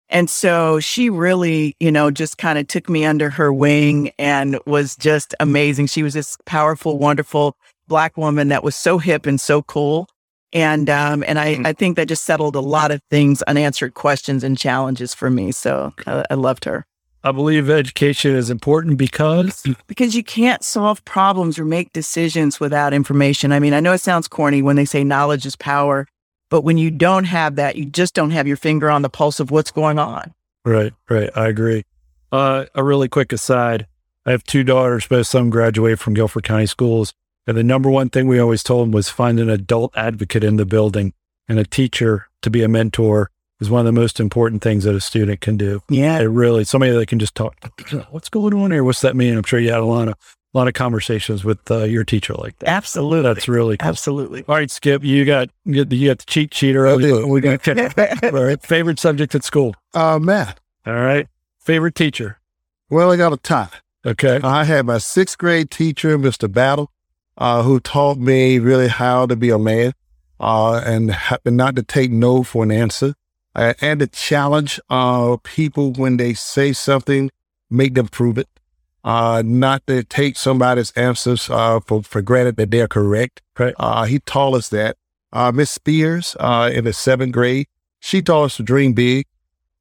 And 0.10 0.30
so 0.30 0.80
she 0.80 1.10
really, 1.10 1.76
you 1.80 1.92
know, 1.92 2.10
just 2.10 2.38
kind 2.38 2.58
of 2.58 2.68
took 2.68 2.90
me 2.90 3.06
under 3.06 3.30
her 3.30 3.54
wing 3.54 4.12
and 4.18 4.60
was 4.66 4.96
just 4.96 5.36
amazing. 5.40 5.88
She 5.88 6.02
was 6.02 6.14
this 6.16 6.36
powerful, 6.46 6.98
wonderful 6.98 7.56
black 7.88 8.18
woman 8.18 8.48
that 8.48 8.64
was 8.64 8.76
so 8.76 8.98
hip 8.98 9.26
and 9.26 9.40
so 9.40 9.62
cool. 9.62 10.08
And 10.52 10.90
um, 10.90 11.24
and 11.28 11.38
I, 11.38 11.60
I 11.64 11.74
think 11.74 11.96
that 11.98 12.08
just 12.08 12.26
settled 12.26 12.56
a 12.56 12.60
lot 12.60 12.90
of 12.90 13.02
things, 13.12 13.44
unanswered 13.44 13.94
questions 13.94 14.44
and 14.44 14.58
challenges 14.58 15.14
for 15.14 15.30
me. 15.30 15.52
So 15.52 15.94
I, 16.08 16.26
I 16.32 16.34
loved 16.34 16.66
her. 16.66 16.88
I 17.24 17.32
believe 17.34 17.70
education 17.70 18.34
is 18.34 18.50
important 18.50 18.98
because 18.98 19.64
because 19.88 20.16
you 20.16 20.24
can't 20.24 20.64
solve 20.64 21.06
problems 21.06 21.60
or 21.60 21.66
make 21.66 21.94
decisions 21.94 22.60
without 22.60 22.94
information. 22.94 23.52
I 23.52 23.60
mean, 23.60 23.74
I 23.74 23.80
know 23.80 23.94
it 23.94 24.02
sounds 24.02 24.28
corny 24.28 24.64
when 24.64 24.76
they 24.76 24.86
say 24.86 25.04
knowledge 25.04 25.46
is 25.46 25.56
power, 25.56 26.08
but 26.50 26.62
when 26.62 26.78
you 26.78 26.92
don't 26.92 27.26
have 27.26 27.56
that, 27.56 27.76
you 27.76 27.86
just 27.86 28.14
don't 28.14 28.32
have 28.32 28.48
your 28.48 28.58
finger 28.58 28.90
on 28.90 29.02
the 29.02 29.10
pulse 29.10 29.40
of 29.40 29.52
what's 29.52 29.72
going 29.72 30.00
on. 30.00 30.34
Right, 30.66 30.94
right. 31.10 31.30
I 31.36 31.48
agree. 31.48 31.86
Uh, 32.32 32.66
a 32.76 32.84
really 32.84 33.08
quick 33.08 33.32
aside 33.34 33.88
I 34.26 34.32
have 34.32 34.44
two 34.44 34.64
daughters, 34.64 35.08
both 35.08 35.28
some 35.28 35.50
graduate 35.50 35.98
from 35.98 36.14
Guilford 36.14 36.44
County 36.44 36.68
schools. 36.68 37.14
And 37.48 37.58
the 37.58 37.64
number 37.64 37.90
one 37.90 38.10
thing 38.10 38.28
we 38.28 38.38
always 38.38 38.62
told 38.62 38.86
them 38.86 38.92
was 38.92 39.10
find 39.10 39.40
an 39.40 39.50
adult 39.50 39.98
advocate 39.98 40.44
in 40.44 40.58
the 40.58 40.66
building 40.66 41.14
and 41.48 41.58
a 41.58 41.66
teacher 41.66 42.28
to 42.44 42.52
be 42.52 42.62
a 42.62 42.68
mentor 42.68 43.32
is 43.60 43.70
one 43.70 43.80
of 43.80 43.86
the 43.86 44.00
most 44.00 44.20
important 44.20 44.62
things 44.62 44.84
that 44.84 44.94
a 44.94 45.02
student 45.02 45.42
can 45.42 45.58
do. 45.58 45.82
Yeah. 45.90 46.20
It 46.20 46.26
really, 46.26 46.64
somebody 46.64 46.92
that 46.92 47.08
can 47.08 47.18
just 47.18 47.34
talk, 47.34 47.56
what's 48.12 48.30
going 48.30 48.54
on 48.54 48.72
here? 48.72 48.84
What's 48.84 49.02
that 49.02 49.16
mean? 49.16 49.36
I'm 49.36 49.44
sure 49.44 49.60
you 49.60 49.72
had 49.72 49.80
a 49.80 49.86
lot 49.86 50.10
of, 50.10 50.16
a 50.54 50.58
lot 50.58 50.68
of 50.68 50.74
conversations 50.74 51.44
with 51.44 51.70
uh, 51.70 51.84
your 51.84 52.04
teacher 52.04 52.34
like 52.34 52.58
that. 52.60 52.70
Absolutely. 52.70 53.34
That's 53.34 53.48
really 53.48 53.78
cool. 53.78 53.88
Absolutely. 53.88 54.44
All 54.48 54.56
right, 54.56 54.72
Skip, 54.72 55.04
you 55.04 55.24
got, 55.26 55.50
you 55.64 55.84
got 55.84 55.90
the, 55.90 55.96
you 55.96 56.10
got 56.10 56.20
the 56.20 56.26
cheat 56.26 56.52
sheeter. 56.52 56.90
I'll 56.90 56.98
do 56.98 57.20
it. 57.20 57.28
We 57.28 57.42
got, 57.42 57.68
all 58.34 58.44
right. 58.44 58.62
Favorite 58.64 59.00
subject 59.00 59.36
at 59.36 59.44
school? 59.44 59.76
Uh, 59.94 60.18
math. 60.20 60.60
All 60.88 60.94
right. 60.94 61.28
Favorite 61.60 61.94
teacher? 61.94 62.40
Well, 62.90 63.12
I 63.12 63.18
got 63.18 63.34
a 63.34 63.38
tie. 63.38 63.70
Okay. 64.06 64.40
I 64.44 64.64
had 64.64 64.86
my 64.86 64.98
sixth 64.98 65.38
grade 65.38 65.70
teacher, 65.70 66.18
Mr. 66.18 66.52
Battle, 66.52 66.92
uh, 67.38 67.62
who 67.62 67.80
taught 67.80 68.18
me 68.18 68.58
really 68.58 68.88
how 68.88 69.28
to 69.28 69.36
be 69.36 69.52
a 69.52 69.60
man 69.60 69.94
uh, 70.40 70.82
and 70.86 71.12
ha- 71.12 71.38
not 71.46 71.76
to 71.76 71.84
take 71.84 72.10
no 72.10 72.44
for 72.44 72.64
an 72.64 72.72
answer 72.72 73.14
uh, 73.56 73.74
and 73.82 74.00
to 74.00 74.08
challenge 74.08 74.80
uh, 74.90 75.38
people 75.44 75.94
when 75.94 76.18
they 76.18 76.34
say 76.34 76.74
something, 76.74 77.30
make 77.70 77.94
them 77.94 78.08
prove 78.08 78.38
it. 78.38 78.48
Uh, 79.04 79.42
not 79.46 79.86
to 79.88 80.04
take 80.04 80.36
somebody's 80.36 80.92
answers 80.92 81.50
uh, 81.50 81.80
for, 81.80 82.04
for 82.04 82.22
granted 82.22 82.58
that 82.58 82.72
they're 82.72 82.88
correct. 82.88 83.42
Right. 83.58 83.74
Uh, 83.78 84.06
he 84.06 84.20
taught 84.20 84.56
us 84.56 84.70
that. 84.70 84.98
Uh, 85.32 85.52
Miss 85.52 85.70
Spears 85.72 86.36
uh, 86.40 86.70
in 86.74 86.86
the 86.86 86.94
seventh 86.94 87.34
grade, 87.34 87.68
she 88.00 88.22
taught 88.22 88.46
us 88.46 88.58
to 88.58 88.64
dream 88.64 88.94
big 88.94 89.28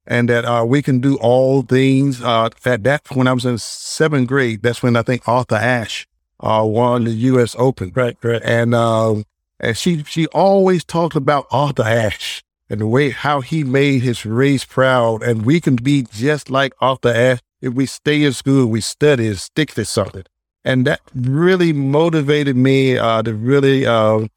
and 0.09 0.27
that 0.27 0.43
uh, 0.43 0.65
we 0.65 0.81
can 0.81 0.99
do 0.99 1.17
all 1.17 1.61
things. 1.61 2.21
Uh, 2.21 2.49
at 2.65 2.83
that 2.83 3.15
when 3.15 3.27
I 3.27 3.33
was 3.33 3.45
in 3.45 3.57
seventh 3.59 4.27
grade, 4.27 4.63
that's 4.63 4.83
when 4.83 4.95
I 4.95 5.03
think 5.03 5.27
Arthur 5.27 5.55
Ashe 5.55 6.07
uh, 6.39 6.65
won 6.65 7.03
the 7.05 7.11
U.S. 7.11 7.55
Open. 7.57 7.91
Right, 7.95 8.17
right. 8.23 8.41
And 8.43 8.73
um, 8.73 9.23
and 9.59 9.77
she 9.77 10.03
she 10.03 10.25
always 10.27 10.83
talked 10.83 11.15
about 11.15 11.45
Arthur 11.51 11.83
Ashe 11.83 12.43
and 12.69 12.81
the 12.81 12.87
way 12.87 13.11
how 13.11 13.41
he 13.41 13.63
made 13.63 14.01
his 14.01 14.25
race 14.25 14.65
proud, 14.65 15.21
and 15.21 15.45
we 15.45 15.61
can 15.61 15.75
be 15.75 16.03
just 16.11 16.49
like 16.49 16.73
Arthur 16.81 17.13
Ashe 17.13 17.41
if 17.61 17.73
we 17.73 17.85
stay 17.85 18.23
in 18.23 18.33
school, 18.33 18.65
we 18.67 18.81
study, 18.81 19.27
and 19.27 19.37
stick 19.37 19.73
to 19.73 19.85
something. 19.85 20.23
And 20.63 20.85
that 20.87 21.01
really 21.15 21.73
motivated 21.73 22.55
me 22.55 22.97
uh, 22.97 23.21
to 23.23 23.33
really 23.33 23.85
uh, 23.85 24.27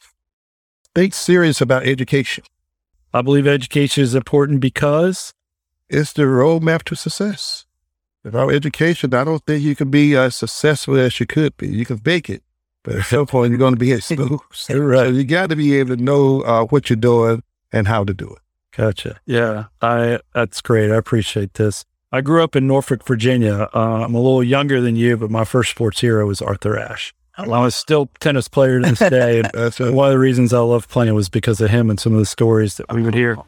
think 0.94 1.14
serious 1.14 1.61
about 1.61 1.85
education. 1.87 2.44
I 3.12 3.22
believe 3.22 3.46
education 3.46 4.02
is 4.04 4.14
important 4.14 4.61
because 4.61 5.32
it's 5.88 6.12
the 6.12 6.22
roadmap 6.22 6.82
to 6.85 6.96
success. 6.96 7.66
Without 8.24 8.50
education, 8.54 9.12
I 9.14 9.24
don't 9.24 9.44
think 9.44 9.62
you 9.62 9.74
can 9.74 9.90
be 9.90 10.16
as 10.16 10.37
successful 10.37 10.96
as 10.96 11.18
you 11.18 11.26
could 11.26 11.56
be. 11.56 11.68
You 11.68 11.85
can 11.85 11.98
fake 11.98 12.30
it, 12.30 12.42
but 12.85 12.94
at 12.96 13.04
some 13.04 13.26
point 13.26 13.50
you're 13.50 13.58
going 13.58 13.74
to 13.74 13.78
be 13.80 13.92
at 13.92 14.04
school. 14.04 14.44
So, 14.52 14.78
Right. 14.78 15.08
so 15.08 15.12
you 15.12 15.24
got 15.24 15.48
to 15.50 15.56
be 15.56 15.74
able 15.76 15.96
to 15.96 16.02
know 16.02 16.42
uh, 16.42 16.64
what 16.66 16.88
you're 16.88 16.96
doing 16.96 17.42
and 17.72 17.88
how 17.88 18.04
to 18.04 18.14
do 18.14 18.28
it. 18.28 18.38
Gotcha. 18.76 19.20
Yeah, 19.26 19.64
I 19.82 20.20
that's 20.32 20.61
great. 20.62 20.90
I 20.92 20.96
appreciate 20.96 21.54
this. 21.54 21.85
I 22.12 22.20
grew 22.20 22.44
up 22.44 22.55
in 22.55 22.66
Norfolk, 22.66 23.07
Virginia. 23.07 23.68
Uh, 23.75 24.05
I'm 24.05 24.14
a 24.14 24.20
little 24.20 24.44
younger 24.44 24.81
than 24.81 24.96
you, 24.96 25.16
but 25.16 25.31
my 25.31 25.44
first 25.44 25.70
sports 25.70 26.01
hero 26.01 26.27
was 26.27 26.42
Arthur 26.42 26.79
Ashe. 26.79 27.14
I 27.38 27.46
was 27.46 27.75
still 27.75 28.11
a 28.14 28.18
tennis 28.18 28.48
player 28.48 28.81
to 28.81 28.90
this 28.90 28.98
day. 28.98 29.38
And 29.40 29.51
That's 29.55 29.81
right. 29.81 29.92
one 29.92 30.09
of 30.09 30.12
the 30.12 30.18
reasons 30.18 30.53
I 30.53 30.59
love 30.59 30.88
playing 30.88 31.14
was 31.14 31.31
because 31.31 31.61
of 31.62 31.70
him 31.70 31.88
and 31.88 31.98
some 31.98 32.12
of 32.12 32.18
the 32.18 32.27
stories 32.27 32.77
that 32.77 32.92
we 32.92 33.03
would 33.03 33.14
hear. 33.14 33.38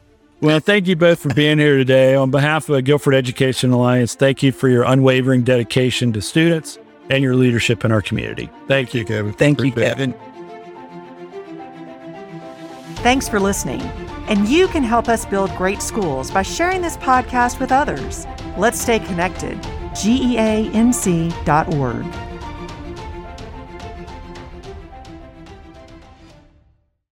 Well, 0.41 0.59
thank 0.59 0.87
you 0.87 0.95
both 0.95 1.19
for 1.19 1.33
being 1.33 1.59
here 1.59 1.77
today. 1.77 2.15
On 2.15 2.31
behalf 2.31 2.67
of 2.67 2.75
the 2.75 2.81
Guilford 2.81 3.13
Education 3.13 3.71
Alliance, 3.71 4.15
thank 4.15 4.41
you 4.41 4.51
for 4.51 4.67
your 4.67 4.83
unwavering 4.83 5.43
dedication 5.43 6.11
to 6.13 6.21
students 6.21 6.79
and 7.09 7.23
your 7.23 7.35
leadership 7.35 7.85
in 7.85 7.91
our 7.91 8.01
community. 8.01 8.49
Thank 8.67 8.93
you, 8.95 9.05
Kevin. 9.05 9.33
Thank 9.33 9.61
you, 9.61 9.69
Appreciate 9.69 9.91
it. 9.91 9.97
Kevin. 9.97 10.13
Thanks 12.97 13.29
for 13.29 13.39
listening. 13.39 13.79
And 14.27 14.47
you 14.47 14.67
can 14.67 14.83
help 14.83 15.07
us 15.07 15.25
build 15.25 15.55
great 15.55 15.81
schools 15.81 16.31
by 16.31 16.41
sharing 16.41 16.81
this 16.81 16.97
podcast 16.97 17.59
with 17.59 17.71
others. 17.71 18.25
Let's 18.57 18.79
stay 18.79 18.99
connected. 18.99 19.59
geanc.org. 19.91 21.25